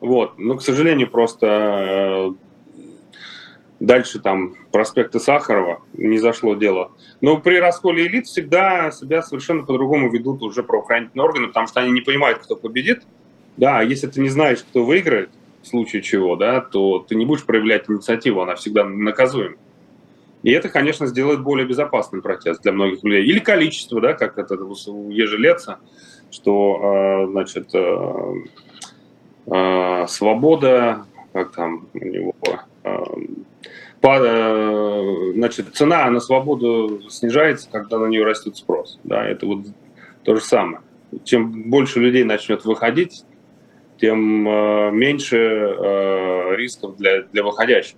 вот, 0.00 0.38
но, 0.38 0.56
к 0.56 0.62
сожалению, 0.62 1.10
просто 1.10 1.46
э, 1.46 2.30
дальше 3.80 4.18
там 4.18 4.54
проспекта 4.72 5.18
Сахарова 5.18 5.82
не 5.92 6.18
зашло 6.18 6.54
дело. 6.54 6.92
Но 7.20 7.38
при 7.38 7.56
расколе 7.56 8.06
элит 8.06 8.26
всегда 8.26 8.90
себя 8.90 9.22
совершенно 9.22 9.64
по-другому 9.64 10.10
ведут 10.10 10.42
уже 10.42 10.62
правоохранительные 10.62 11.24
органы, 11.24 11.48
потому 11.48 11.66
что 11.66 11.80
они 11.80 11.92
не 11.92 12.00
понимают, 12.00 12.38
кто 12.38 12.56
победит. 12.56 13.02
Да, 13.56 13.78
а 13.78 13.82
если 13.82 14.06
ты 14.06 14.20
не 14.20 14.28
знаешь, 14.28 14.60
кто 14.60 14.84
выиграет, 14.84 15.30
в 15.62 15.66
случае 15.66 16.02
чего, 16.02 16.36
да, 16.36 16.60
то 16.60 17.00
ты 17.00 17.16
не 17.16 17.26
будешь 17.26 17.44
проявлять 17.44 17.90
инициативу, 17.90 18.40
она 18.40 18.54
всегда 18.54 18.84
наказуема. 18.84 19.56
И 20.44 20.52
это, 20.52 20.68
конечно, 20.68 21.06
сделает 21.06 21.42
более 21.42 21.66
безопасным 21.66 22.22
протест 22.22 22.62
для 22.62 22.70
многих 22.70 23.02
людей. 23.02 23.24
Или 23.24 23.40
количество, 23.40 24.00
да, 24.00 24.12
как 24.12 24.38
это 24.38 24.54
у 24.54 25.10
Ежелеца 25.10 25.78
что, 26.30 27.24
э, 27.24 27.30
значит, 27.30 27.74
э, 27.74 28.34
э, 29.46 30.06
свобода, 30.06 31.06
как 31.32 31.52
там 31.52 31.86
у 31.94 31.98
него, 31.98 32.34
значит, 34.02 35.74
цена 35.74 36.10
на 36.10 36.20
свободу 36.20 37.02
снижается, 37.10 37.68
когда 37.70 37.98
на 37.98 38.06
нее 38.06 38.24
растет 38.24 38.56
спрос. 38.56 38.98
Да, 39.04 39.24
это 39.24 39.46
вот 39.46 39.66
то 40.24 40.36
же 40.36 40.40
самое. 40.40 40.82
Чем 41.24 41.70
больше 41.70 42.00
людей 42.00 42.24
начнет 42.24 42.64
выходить, 42.64 43.24
тем 44.00 44.20
меньше 44.96 46.56
рисков 46.56 46.96
для, 46.96 47.22
для 47.22 47.42
выходящих. 47.42 47.96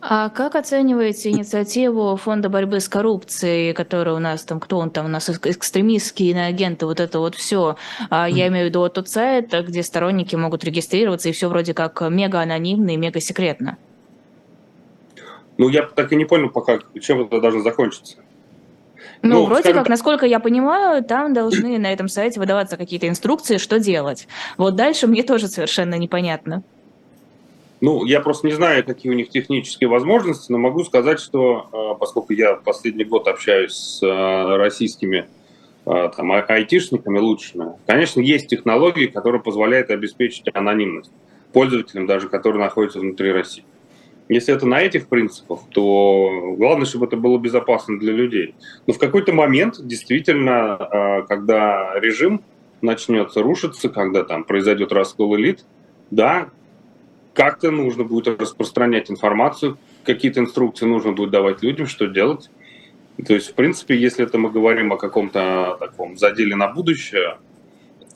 А 0.00 0.28
как 0.28 0.54
оцениваете 0.54 1.30
инициативу 1.30 2.14
Фонда 2.16 2.48
борьбы 2.48 2.78
с 2.78 2.88
коррупцией, 2.88 3.72
который 3.72 4.14
у 4.14 4.20
нас 4.20 4.44
там, 4.44 4.60
кто 4.60 4.78
он 4.78 4.90
там, 4.90 5.06
у 5.06 5.08
нас 5.08 5.28
экстремистские 5.28 6.30
иноагенты, 6.30 6.86
вот 6.86 7.00
это 7.00 7.18
вот 7.18 7.34
все. 7.34 7.76
А, 8.08 8.28
я 8.28 8.46
имею 8.46 8.66
в 8.66 8.68
виду 8.68 8.80
вот 8.80 8.94
тот 8.94 9.08
сайт, 9.08 9.52
где 9.52 9.82
сторонники 9.82 10.36
могут 10.36 10.62
регистрироваться, 10.62 11.28
и 11.28 11.32
все 11.32 11.48
вроде 11.48 11.74
как 11.74 12.00
мега 12.08 12.40
анонимно 12.40 12.90
и 12.90 12.96
мега 12.96 13.20
секретно. 13.20 13.76
Ну, 15.58 15.68
я 15.68 15.82
так 15.82 16.12
и 16.12 16.16
не 16.16 16.24
понял 16.24 16.50
пока, 16.50 16.78
чем 17.00 17.22
это 17.22 17.40
должно 17.40 17.60
закончиться. 17.60 18.16
Ну, 19.22 19.40
ну 19.40 19.44
вроде 19.46 19.72
как, 19.72 19.88
насколько 19.88 20.26
я 20.26 20.38
понимаю, 20.38 21.02
там 21.02 21.34
должны 21.34 21.78
на 21.78 21.92
этом 21.92 22.08
сайте 22.08 22.38
выдаваться 22.38 22.76
какие-то 22.76 23.08
инструкции, 23.08 23.58
что 23.58 23.80
делать. 23.80 24.28
Вот 24.56 24.76
дальше 24.76 25.08
мне 25.08 25.24
тоже 25.24 25.48
совершенно 25.48 25.96
непонятно. 25.96 26.62
Ну, 27.80 28.04
я 28.04 28.20
просто 28.20 28.46
не 28.46 28.52
знаю, 28.52 28.84
какие 28.84 29.10
у 29.10 29.14
них 29.14 29.30
технические 29.30 29.88
возможности, 29.88 30.50
но 30.50 30.58
могу 30.58 30.84
сказать, 30.84 31.20
что 31.20 31.68
э, 31.72 31.98
поскольку 31.98 32.32
я 32.32 32.54
последний 32.54 33.04
год 33.04 33.28
общаюсь 33.28 33.72
с 33.72 34.02
э, 34.02 34.56
российскими 34.56 35.28
э, 35.86 36.10
там, 36.16 36.32
а, 36.32 36.40
айтишниками 36.40 37.18
лучшими, 37.18 37.72
конечно, 37.86 38.20
есть 38.20 38.48
технологии, 38.48 39.06
которые 39.06 39.40
позволяют 39.40 39.90
обеспечить 39.90 40.46
анонимность 40.54 41.12
пользователям, 41.52 42.06
даже 42.06 42.28
которые 42.28 42.62
находятся 42.62 42.98
внутри 42.98 43.30
России. 43.30 43.64
Если 44.28 44.54
это 44.54 44.66
на 44.66 44.82
этих 44.82 45.08
принципах, 45.08 45.60
то 45.70 46.54
главное, 46.56 46.84
чтобы 46.84 47.06
это 47.06 47.16
было 47.16 47.38
безопасно 47.38 47.98
для 47.98 48.12
людей. 48.12 48.54
Но 48.86 48.92
в 48.92 48.98
какой-то 48.98 49.32
момент, 49.32 49.76
действительно, 49.80 51.24
когда 51.28 51.98
режим 51.98 52.42
начнется 52.82 53.42
рушиться, 53.42 53.88
когда 53.88 54.24
там 54.24 54.44
произойдет 54.44 54.92
раскол 54.92 55.36
элит, 55.36 55.64
да, 56.10 56.50
как-то 57.32 57.70
нужно 57.70 58.04
будет 58.04 58.40
распространять 58.40 59.10
информацию, 59.10 59.78
какие-то 60.04 60.40
инструкции 60.40 60.86
нужно 60.86 61.12
будет 61.12 61.30
давать 61.30 61.62
людям, 61.62 61.86
что 61.86 62.06
делать. 62.06 62.50
То 63.26 63.34
есть, 63.34 63.50
в 63.50 63.54
принципе, 63.54 63.96
если 63.96 64.24
это 64.24 64.38
мы 64.38 64.50
говорим 64.50 64.92
о 64.92 64.96
каком-то 64.96 65.76
таком 65.80 66.16
заделе 66.16 66.54
на 66.54 66.68
будущее, 66.68 67.38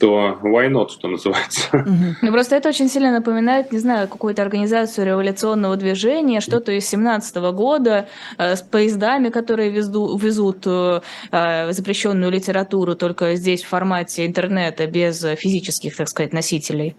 то 0.03 0.37
why 0.43 0.69
not, 0.69 0.89
что 0.89 1.07
называется. 1.07 1.69
Ну, 2.21 2.31
просто 2.33 2.57
это 2.57 2.67
очень 2.67 2.89
сильно 2.89 3.11
напоминает, 3.11 3.71
не 3.71 3.79
знаю, 3.79 4.09
какую-то 4.09 4.41
организацию 4.41 5.07
революционного 5.07 5.77
движения, 5.77 6.41
что-то 6.41 6.73
из 6.73 6.85
17 6.89 7.37
года 7.53 8.09
э, 8.37 8.57
с 8.57 8.61
поездами, 8.61 9.29
которые 9.29 9.69
везду, 9.69 10.17
везут 10.17 10.63
э, 10.65 10.99
э, 11.31 11.71
запрещенную 11.71 12.33
литературу, 12.33 12.95
только 12.95 13.35
здесь 13.35 13.63
в 13.63 13.69
формате 13.69 14.25
интернета, 14.25 14.87
без 14.87 15.21
физических, 15.37 15.95
так 15.95 16.09
сказать, 16.09 16.33
носителей. 16.33 16.97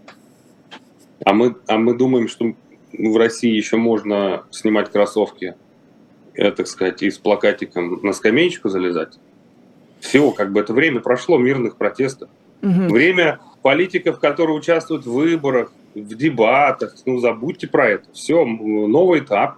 А 1.26 1.34
мы, 1.34 1.56
а 1.66 1.76
мы 1.76 1.98
думаем, 1.98 2.26
что 2.28 2.54
в 2.98 3.16
России 3.18 3.54
еще 3.54 3.76
можно 3.76 4.44
снимать 4.50 4.90
кроссовки, 4.90 5.54
э, 6.32 6.50
так 6.52 6.66
сказать, 6.66 7.02
и 7.02 7.10
с 7.10 7.18
плакатиком 7.18 8.00
на 8.02 8.14
скамеечку 8.14 8.70
залезать. 8.70 9.18
Все, 10.00 10.30
как 10.30 10.52
бы 10.52 10.60
это 10.60 10.72
время 10.72 11.00
прошло 11.00 11.36
мирных 11.36 11.76
протестов. 11.76 12.30
Угу. 12.64 12.94
Время 12.94 13.40
политиков, 13.62 14.18
которые 14.18 14.56
участвуют 14.56 15.04
в 15.04 15.12
выборах, 15.12 15.72
в 15.94 16.14
дебатах. 16.14 16.94
Ну, 17.06 17.18
забудьте 17.18 17.68
про 17.68 17.90
это. 17.90 18.04
Все, 18.12 18.44
новый 18.44 19.20
этап, 19.20 19.56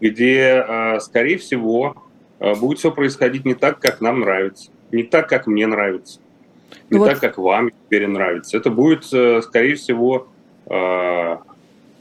где, 0.00 0.64
э, 0.66 1.00
скорее 1.00 1.38
всего, 1.38 1.96
э, 2.40 2.54
будет 2.54 2.78
все 2.78 2.90
происходить 2.90 3.44
не 3.44 3.54
так, 3.54 3.78
как 3.80 4.00
нам 4.00 4.20
нравится, 4.20 4.70
не 4.90 5.02
так, 5.02 5.28
как 5.28 5.46
мне 5.46 5.66
нравится, 5.66 6.20
не 6.90 6.98
вот. 6.98 7.08
так, 7.08 7.20
как 7.20 7.38
вам 7.38 7.70
теперь 7.70 8.06
нравится. 8.06 8.56
Это 8.56 8.70
будет, 8.70 9.04
скорее 9.04 9.76
всего, 9.76 10.28
э, 10.66 11.36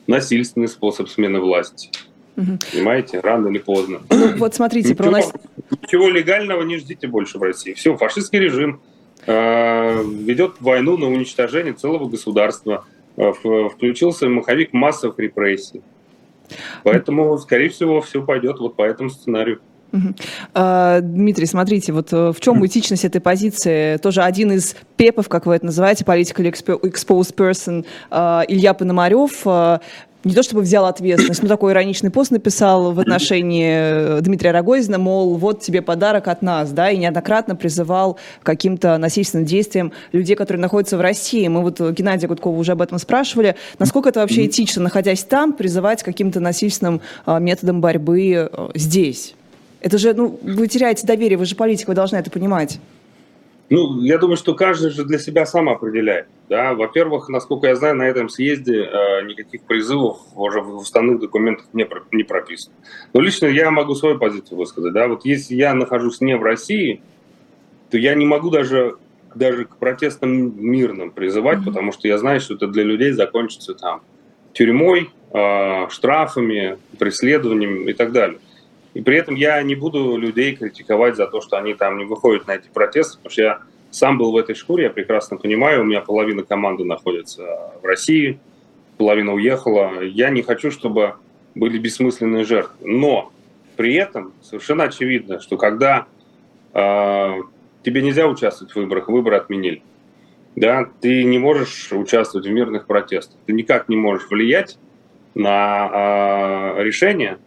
насильственный 0.08 0.68
способ 0.68 1.10
смены 1.10 1.40
власти. 1.40 1.90
Угу. 2.38 2.60
Понимаете, 2.72 3.20
рано 3.20 3.50
или 3.50 3.60
поздно. 3.60 4.02
Ну, 4.10 4.38
вот 4.38 4.56
смотрите, 4.56 4.90
ничего, 4.90 5.04
про 5.04 5.12
нас... 5.12 5.34
ничего 5.82 6.10
легального 6.10 6.64
не 6.64 6.78
ждите 6.78 7.08
больше 7.08 7.38
в 7.38 7.44
России. 7.44 7.74
Все, 7.74 7.96
фашистский 7.98 8.40
режим 8.40 8.76
э, 8.76 8.91
ведет 9.28 10.56
войну 10.60 10.98
на 10.98 11.08
уничтожение 11.08 11.74
целого 11.74 12.10
государства. 12.10 12.86
Э, 13.18 13.32
включился 13.70 14.28
маховик 14.28 14.74
массовых 14.74 15.20
репрессий. 15.20 15.82
Поэтому, 16.84 17.38
скорее 17.38 17.70
всего, 17.70 18.02
все 18.02 18.24
пойдет 18.24 18.60
вот 18.60 18.76
по 18.76 18.84
этому 18.84 19.10
сценарию. 19.10 19.60
А, 20.54 21.02
Дмитрий, 21.02 21.46
смотрите, 21.46 21.92
вот 21.92 22.14
э, 22.14 22.32
в 22.32 22.40
чем 22.40 22.66
этичность 22.66 23.04
этой 23.04 23.20
позиции? 23.20 23.98
Тоже 23.98 24.22
один 24.22 24.54
из 24.54 24.76
ПЕПов, 24.96 25.28
как 25.28 25.46
вы 25.46 25.56
это 25.56 25.66
называете, 25.66 26.06
Political 26.06 26.82
Exposed 26.82 27.36
Person, 27.36 27.86
Илья 28.48 28.74
Пономарев, 28.74 29.46
не 30.24 30.34
то 30.34 30.44
чтобы 30.44 30.62
взял 30.62 30.86
ответственность, 30.86 31.42
но 31.42 31.50
такой 31.50 31.74
ироничный 31.74 32.12
пост 32.12 32.32
написал 32.32 32.92
в 32.94 33.00
отношении 33.00 34.18
э, 34.18 34.22
Дмитрия 34.22 34.52
Рогозина, 34.52 34.98
мол, 34.98 35.36
вот 35.36 35.62
тебе 35.62 35.82
подарок 35.82 36.28
от 36.28 36.42
нас, 36.42 36.72
да, 36.72 36.92
и 36.92 36.98
неоднократно 36.98 37.56
призывал 37.56 38.18
к 38.42 38.46
каким-то 38.46 38.98
насильственным 38.98 39.46
действиям 39.46 39.92
людей, 40.12 40.36
которые 40.36 40.62
находятся 40.62 40.98
в 40.98 41.02
России. 41.02 41.48
Мы 41.48 41.62
вот 41.62 41.80
Геннадия 41.80 42.28
Гудкова 42.28 42.58
уже 42.58 42.74
об 42.74 42.82
этом 42.82 43.00
спрашивали. 43.00 43.56
Насколько 43.80 44.10
это 44.10 44.20
вообще 44.20 44.46
этично, 44.46 44.84
находясь 44.84 45.24
там, 45.24 45.54
призывать 45.54 46.04
к 46.04 46.06
каким-то 46.06 46.40
насильственным 46.40 47.02
а, 47.26 47.40
методам 47.40 47.82
борьбы 47.82 48.50
э, 48.52 48.70
здесь? 48.76 49.36
Это 49.82 49.98
же, 49.98 50.14
ну, 50.14 50.40
вы 50.44 50.68
теряете 50.68 51.08
доверие, 51.08 51.38
вы 51.38 51.46
же 51.46 51.56
политик, 51.56 51.88
вы 51.88 51.96
должны 51.96 52.18
это 52.18 52.30
понимать. 52.30 52.80
Ну, 53.72 54.02
я 54.02 54.18
думаю, 54.18 54.36
что 54.36 54.54
каждый 54.54 54.92
же 54.92 55.06
для 55.06 55.18
себя 55.18 55.46
сам 55.46 55.70
определяет. 55.70 56.28
Да? 56.50 56.74
Во-первых, 56.74 57.30
насколько 57.30 57.68
я 57.68 57.78
знаю, 57.78 57.96
на 57.96 58.04
этом 58.04 58.28
съезде 58.28 58.84
э, 58.84 59.22
никаких 59.26 59.62
призывов 59.62 60.20
уже 60.36 60.60
в 60.60 60.76
уставных 60.76 61.22
документах 61.22 61.68
не, 61.72 61.88
не 62.12 62.24
прописано. 62.24 62.76
Но 63.14 63.22
лично 63.22 63.46
я 63.46 63.72
могу 63.72 63.96
свою 63.96 64.20
позицию 64.20 64.58
высказать. 64.58 64.92
Да? 64.92 65.08
Вот 65.08 65.24
если 65.24 65.56
я 65.56 65.74
нахожусь 65.74 66.20
не 66.20 66.36
в 66.36 66.44
России, 66.44 67.02
то 67.90 67.98
я 67.98 68.14
не 68.14 68.26
могу 68.26 68.50
даже, 68.50 68.98
даже 69.36 69.64
к 69.64 69.78
протестам 69.78 70.62
мирным 70.62 71.10
призывать, 71.10 71.60
mm-hmm. 71.60 71.66
потому 71.66 71.94
что 71.94 72.10
я 72.10 72.18
знаю, 72.18 72.42
что 72.42 72.56
это 72.56 72.68
для 72.68 72.84
людей 72.84 73.14
закончится 73.14 73.74
там 73.74 74.02
тюрьмой, 74.52 75.12
э, 75.32 75.88
штрафами, 75.90 76.78
преследованием 77.00 77.88
и 77.88 77.94
так 77.94 78.12
далее. 78.12 78.40
И 78.94 79.02
при 79.02 79.18
этом 79.18 79.36
я 79.36 79.62
не 79.62 79.76
буду 79.76 80.18
людей 80.18 80.56
критиковать 80.56 81.16
за 81.16 81.28
то, 81.28 81.42
что 81.42 81.58
они 81.58 81.74
там 81.74 81.98
не 81.98 82.06
выходят 82.06 82.48
на 82.48 82.56
эти 82.56 82.68
протесты, 82.68 83.18
потому 83.18 83.32
что 83.32 83.42
я 83.42 83.60
сам 83.90 84.18
был 84.18 84.32
в 84.32 84.38
этой 84.38 84.56
шкуре, 84.56 84.86
я 84.86 84.90
прекрасно 84.90 85.38
понимаю, 85.38 85.82
у 85.82 85.84
меня 85.84 86.02
половина 86.02 86.44
команды 86.44 86.84
находится 86.84 87.74
в 87.82 87.86
России, 87.86 88.40
половина 88.98 89.34
уехала. 89.34 90.02
Я 90.02 90.30
не 90.30 90.42
хочу, 90.42 90.72
чтобы 90.72 91.16
были 91.56 91.78
бессмысленные 91.78 92.44
жертвы. 92.44 92.76
Но 92.82 93.32
при 93.76 93.96
этом 93.96 94.34
совершенно 94.42 94.86
очевидно, 94.86 95.40
что 95.40 95.58
когда 95.58 96.06
э, 96.74 97.38
тебе 97.84 98.02
нельзя 98.02 98.28
участвовать 98.28 98.74
в 98.74 98.76
выборах, 98.76 99.10
выборы 99.10 99.38
отменили, 99.38 99.82
да, 100.56 100.88
ты 101.00 101.24
не 101.24 101.40
можешь 101.40 101.92
участвовать 101.92 102.48
в 102.48 102.52
мирных 102.52 102.86
протестах, 102.86 103.38
ты 103.46 103.54
никак 103.54 103.90
не 103.90 103.96
можешь 103.96 104.30
влиять 104.30 104.78
на 105.34 106.76
э, 106.78 106.84
решение, 106.84 107.40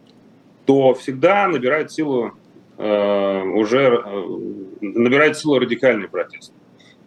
то 0.64 0.94
всегда 0.94 1.48
набирает 1.48 1.92
силу 1.92 2.32
э, 2.78 3.42
уже 3.42 4.02
э, 4.04 4.24
набирает 4.80 5.36
силу 5.36 5.58
радикальный 5.58 6.08
протест. 6.08 6.52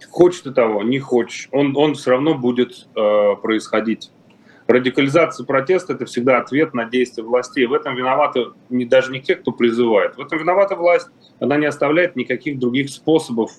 Хочешь 0.09 0.41
ты 0.41 0.51
того, 0.51 0.83
не 0.83 0.99
хочешь, 0.99 1.49
он, 1.51 1.75
он 1.75 1.95
все 1.95 2.11
равно 2.11 2.35
будет 2.35 2.87
э, 2.95 3.35
происходить. 3.41 4.11
Радикализация 4.67 5.45
протеста– 5.45 5.93
это 5.93 6.05
всегда 6.05 6.39
ответ 6.39 6.73
на 6.73 6.85
действия 6.85 7.23
властей. 7.23 7.65
В 7.65 7.73
этом 7.73 7.95
виноваты 7.95 8.47
не, 8.69 8.83
даже 8.85 9.11
не 9.11 9.21
те, 9.21 9.35
кто 9.35 9.51
призывает. 9.53 10.17
В 10.17 10.21
этом 10.21 10.39
виновата 10.39 10.75
власть. 10.75 11.07
Она 11.39 11.57
не 11.57 11.65
оставляет 11.65 12.17
никаких 12.17 12.59
других 12.59 12.89
способов 12.89 13.51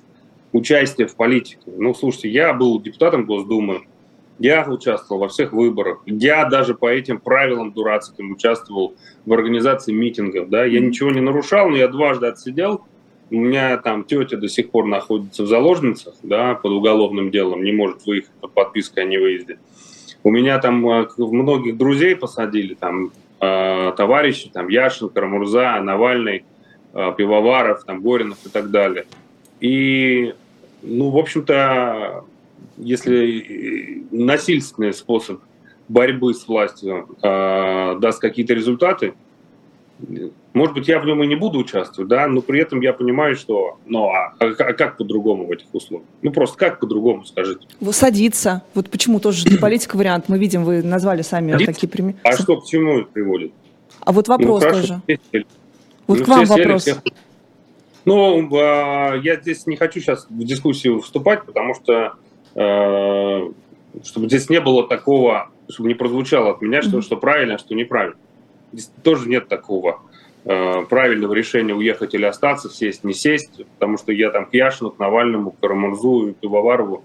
участия 0.53 1.07
в 1.07 1.17
политике. 1.17 1.61
Ну, 1.67 1.95
слушайте, 1.95 2.29
я 2.29 2.53
был 2.53 2.81
депутатом 2.81 3.25
Госдумы, 3.25 3.87
я 4.39 4.67
участвовал 4.69 5.23
во 5.23 5.29
всех 5.29 5.53
выборах. 5.53 6.01
Я 6.07 6.45
даже 6.45 6.75
по 6.75 6.87
этим 6.87 7.19
правилам 7.19 7.73
дурацким 7.73 8.33
участвовал 8.33 8.95
в 9.27 9.33
организации 9.33 9.93
митингов. 9.93 10.49
Да? 10.49 10.65
Я 10.65 10.81
ничего 10.81 11.11
не 11.11 11.21
нарушал, 11.21 11.71
но 11.71 11.77
я 11.77 11.89
дважды 11.89 12.27
отсидел. 12.27 12.83
У 13.31 13.37
меня 13.37 13.77
там 13.77 14.05
тетя 14.05 14.37
до 14.37 14.49
сих 14.49 14.71
пор 14.71 14.87
находится 14.87 15.43
в 15.43 15.47
заложницах 15.47 16.15
да, 16.23 16.55
под 16.55 16.73
уголовным 16.73 17.31
делом, 17.31 17.63
не 17.63 17.73
может 17.73 18.07
выехать 18.07 18.33
под 18.41 18.53
подпиской 18.53 19.03
о 19.03 19.07
невыезде. 19.07 19.59
У 20.23 20.31
меня 20.31 20.59
там 20.59 20.89
э, 20.89 21.07
многих 21.19 21.77
друзей 21.77 22.17
посадили, 22.17 22.75
там 22.75 23.11
э, 23.41 23.93
товарищи, 23.97 24.51
там 24.51 24.69
Яшин, 24.69 25.11
Карамурза, 25.11 25.79
Навальный, 25.83 26.45
э, 26.95 27.13
Пивоваров, 27.19 27.85
там 27.85 28.01
Горинов 28.01 28.39
и 28.47 28.49
так 28.49 28.71
далее. 28.71 29.05
И, 29.61 30.35
ну, 30.83 31.11
в 31.11 31.19
общем-то, 31.19 32.25
если 32.77 34.07
насильственный 34.11 34.93
способ 34.93 35.41
борьбы 35.89 36.35
с 36.35 36.47
властью 36.47 37.09
э, 37.23 37.99
даст 37.99 38.21
какие-то 38.21 38.55
результаты, 38.55 39.15
может 40.53 40.75
быть, 40.75 40.87
я 40.87 41.01
в 41.01 41.07
нем 41.07 41.23
и 41.25 41.27
не 41.27 41.35
буду 41.35 41.59
участвовать, 41.59 42.09
да, 42.09 42.29
но 42.29 42.41
при 42.41 42.61
этом 42.61 42.81
я 42.81 42.93
понимаю, 42.93 43.35
что, 43.35 43.79
ну, 43.87 44.09
а, 44.11 44.35
а, 44.39 44.45
а 44.47 44.73
как 44.73 44.97
по-другому 44.97 45.47
в 45.47 45.51
этих 45.51 45.67
условиях? 45.73 46.09
Ну, 46.23 46.31
просто 46.31 46.57
как 46.57 46.79
по-другому, 46.79 47.25
скажите? 47.25 47.67
Садиться. 47.91 48.63
Вот 48.75 48.91
почему 48.91 49.19
тоже 49.19 49.45
для 49.45 49.59
политика 49.59 49.97
вариант. 49.97 50.29
Мы 50.29 50.39
видим, 50.39 50.65
вы 50.65 50.83
назвали 50.83 51.23
сами 51.23 51.53
Садиться? 51.53 51.73
такие 51.73 51.89
примеры. 51.89 52.17
А 52.23 52.33
что 52.33 52.61
к 52.61 52.67
чему 52.67 53.01
это 53.01 53.09
приводит? 53.11 53.53
А 54.01 54.13
вот 54.13 54.29
вопрос 54.29 54.63
ну, 54.65 54.71
тоже. 54.71 55.03
Вот 56.07 56.19
ну, 56.19 56.25
к 56.25 56.29
вам 56.29 56.45
вопрос. 56.45 56.85
Сели, 56.85 56.95
всех... 56.95 57.13
Ну, 58.05 58.49
э, 58.57 59.21
я 59.23 59.37
здесь 59.41 59.67
не 59.67 59.77
хочу 59.77 60.01
сейчас 60.01 60.27
в 60.31 60.45
дискуссию 60.45 61.01
вступать, 61.01 61.45
потому 61.45 61.75
что 61.75 62.15
Э, 62.15 62.28
чтобы 64.05 64.27
здесь 64.27 64.51
не 64.51 64.61
было 64.61 64.87
такого, 64.87 65.51
чтобы 65.69 65.89
не 65.89 65.95
прозвучало 65.95 66.51
от 66.51 66.61
меня, 66.61 66.83
что, 66.83 67.01
что 67.01 67.17
правильно, 67.17 67.59
что 67.59 67.75
неправильно. 67.75 68.17
Здесь 68.73 68.91
тоже 69.03 69.29
нет 69.29 69.49
такого 69.49 70.01
э, 70.45 70.83
правильного 70.89 71.33
решения 71.35 71.75
уехать 71.75 72.15
или 72.15 72.25
остаться, 72.25 72.69
сесть, 72.69 73.05
не 73.05 73.15
сесть, 73.15 73.65
потому 73.75 73.97
что 73.97 74.13
я 74.13 74.31
там 74.31 74.47
к 74.47 74.55
Яшину, 74.55 74.91
к 74.91 74.99
Навальному, 74.99 75.53
к 75.53 75.61
Карамурзу, 75.61 76.35
к 76.35 76.41
Пивоварову 76.41 77.05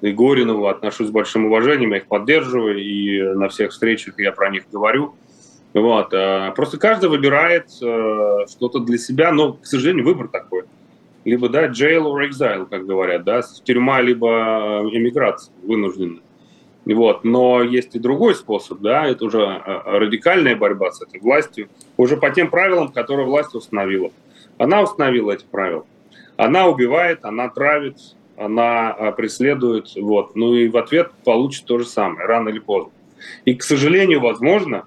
и 0.00 0.12
Горинову 0.12 0.66
отношусь 0.66 1.08
с 1.08 1.10
большим 1.10 1.46
уважением, 1.46 1.92
я 1.92 1.98
их 1.98 2.06
поддерживаю, 2.06 2.78
и 2.78 3.22
на 3.22 3.48
всех 3.48 3.70
встречах 3.70 4.18
я 4.18 4.32
про 4.32 4.50
них 4.50 4.64
говорю. 4.70 5.14
Вот. 5.74 6.12
Э, 6.12 6.52
просто 6.56 6.78
каждый 6.78 7.08
выбирает 7.08 7.68
э, 7.82 8.46
что-то 8.48 8.80
для 8.80 8.98
себя, 8.98 9.30
но, 9.32 9.54
к 9.54 9.66
сожалению, 9.66 10.04
выбор 10.04 10.28
такой 10.28 10.64
либо 11.26 11.48
да, 11.48 11.66
jail 11.66 12.04
or 12.04 12.28
exile, 12.28 12.66
как 12.66 12.86
говорят, 12.86 13.24
да, 13.24 13.42
тюрьма 13.64 14.00
либо 14.00 14.88
эмиграция 14.92 15.52
вынужденная. 15.62 16.22
Вот. 16.86 17.24
Но 17.24 17.62
есть 17.62 17.96
и 17.96 17.98
другой 17.98 18.36
способ, 18.36 18.78
да, 18.78 19.06
это 19.06 19.24
уже 19.24 19.42
а, 19.44 19.98
радикальная 19.98 20.54
борьба 20.54 20.92
с 20.92 21.02
этой 21.02 21.20
властью, 21.20 21.68
уже 21.96 22.16
по 22.16 22.30
тем 22.30 22.48
правилам, 22.48 22.88
которые 22.88 23.26
власть 23.26 23.56
установила. 23.56 24.12
Она 24.56 24.82
установила 24.82 25.32
эти 25.32 25.44
правила. 25.44 25.84
Она 26.36 26.68
убивает, 26.68 27.24
она 27.24 27.48
травит, 27.48 27.98
она 28.36 28.92
а, 28.92 29.10
преследует, 29.10 29.96
вот. 29.96 30.36
Ну 30.36 30.54
и 30.54 30.68
в 30.68 30.76
ответ 30.76 31.10
получит 31.24 31.64
то 31.64 31.80
же 31.80 31.86
самое, 31.86 32.24
рано 32.24 32.50
или 32.50 32.60
поздно. 32.60 32.92
И, 33.44 33.54
к 33.56 33.64
сожалению, 33.64 34.20
возможно, 34.20 34.86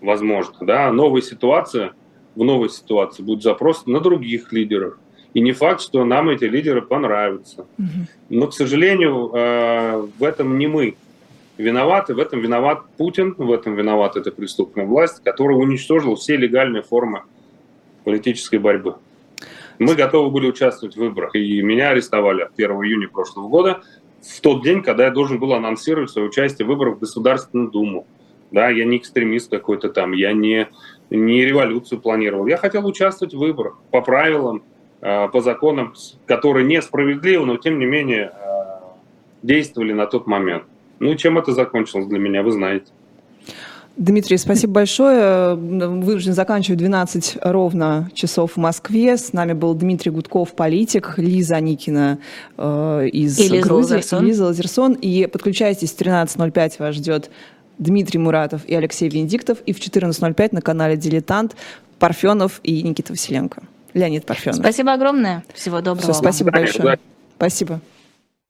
возможно, 0.00 0.54
да, 0.62 0.90
новая 0.90 1.22
ситуация, 1.22 1.92
в 2.34 2.42
новой 2.42 2.68
ситуации 2.68 3.22
будет 3.22 3.44
запрос 3.44 3.86
на 3.86 4.00
других 4.00 4.52
лидеров, 4.52 4.96
и 5.34 5.40
не 5.40 5.52
факт, 5.52 5.80
что 5.80 6.04
нам 6.04 6.28
эти 6.28 6.44
лидеры 6.44 6.82
понравятся. 6.82 7.66
Но, 8.28 8.46
к 8.48 8.54
сожалению, 8.54 9.30
э, 9.32 10.08
в 10.18 10.24
этом 10.24 10.58
не 10.58 10.66
мы 10.66 10.96
виноваты. 11.60 12.14
В 12.14 12.18
этом 12.18 12.40
виноват 12.40 12.82
Путин, 12.96 13.34
в 13.36 13.52
этом 13.52 13.74
виноват 13.74 14.16
эта 14.16 14.32
преступная 14.32 14.86
власть, 14.86 15.22
которая 15.22 15.56
уничтожила 15.56 16.16
все 16.16 16.36
легальные 16.36 16.82
формы 16.82 17.22
политической 18.04 18.58
борьбы. 18.58 18.96
Мы 19.78 19.94
готовы 19.94 20.30
были 20.30 20.48
участвовать 20.48 20.96
в 20.96 20.98
выборах, 20.98 21.34
и 21.34 21.62
меня 21.62 21.90
арестовали 21.90 22.48
1 22.54 22.70
июня 22.70 23.08
прошлого 23.08 23.48
года, 23.48 23.82
в 24.20 24.40
тот 24.40 24.62
день, 24.62 24.82
когда 24.82 25.04
я 25.04 25.10
должен 25.10 25.38
был 25.38 25.54
анонсировать 25.54 26.10
свое 26.10 26.28
участие 26.28 26.66
в 26.66 26.68
выборах 26.68 26.96
в 26.96 27.00
Государственную 27.00 27.70
Думу. 27.70 28.06
Да, 28.50 28.68
я 28.68 28.84
не 28.84 28.98
экстремист 28.98 29.50
какой-то 29.50 29.88
там, 29.88 30.12
я 30.12 30.32
не, 30.32 30.68
не 31.08 31.44
революцию 31.44 32.00
планировал. 32.00 32.46
Я 32.46 32.56
хотел 32.56 32.86
участвовать 32.86 33.32
в 33.32 33.38
выборах 33.38 33.78
по 33.90 34.02
правилам, 34.02 34.62
по 35.00 35.40
законам, 35.40 35.94
которые 36.26 36.66
несправедливы, 36.66 37.46
но 37.46 37.56
тем 37.56 37.78
не 37.78 37.86
менее 37.86 38.32
э, 38.32 38.50
действовали 39.42 39.92
на 39.92 40.06
тот 40.06 40.26
момент. 40.26 40.64
Ну, 40.98 41.14
чем 41.14 41.38
это 41.38 41.52
закончилось 41.52 42.06
для 42.06 42.18
меня, 42.18 42.42
вы 42.42 42.52
знаете. 42.52 42.86
Дмитрий, 43.96 44.36
спасибо 44.36 44.74
большое. 44.74 45.54
Вынужден 45.54 46.32
заканчивать 46.32 46.78
12 46.78 47.38
ровно 47.42 48.10
часов 48.14 48.52
в 48.52 48.56
Москве. 48.56 49.16
С 49.16 49.32
нами 49.32 49.52
был 49.52 49.74
Дмитрий 49.74 50.10
Гудков, 50.10 50.54
политик, 50.54 51.14
Лиза 51.16 51.60
Никина 51.60 52.18
э, 52.56 53.08
из 53.12 53.38
и 53.38 53.48
Лиза 53.48 53.66
Грузии, 53.66 53.94
Лазерсон. 53.94 54.24
Лиза 54.24 54.44
Лазерсон. 54.44 54.92
И 54.94 55.26
подключайтесь, 55.26 55.92
в 55.92 55.98
13.05 56.00 56.74
вас 56.78 56.94
ждет 56.94 57.30
Дмитрий 57.78 58.18
Муратов 58.18 58.64
и 58.66 58.74
Алексей 58.74 59.08
Венедиктов. 59.08 59.58
И 59.66 59.72
в 59.72 59.80
14.05 59.80 60.48
на 60.52 60.62
канале 60.62 60.96
«Дилетант» 60.96 61.56
Парфенов 61.98 62.60
и 62.62 62.82
Никита 62.82 63.12
Василенко. 63.12 63.62
Леонид 63.94 64.26
Парфенов. 64.26 64.58
Спасибо 64.58 64.92
огромное. 64.92 65.44
Всего 65.54 65.80
доброго. 65.80 66.12
Все, 66.12 66.12
спасибо 66.12 66.50
большое. 66.50 66.98
Спасибо. 67.36 67.80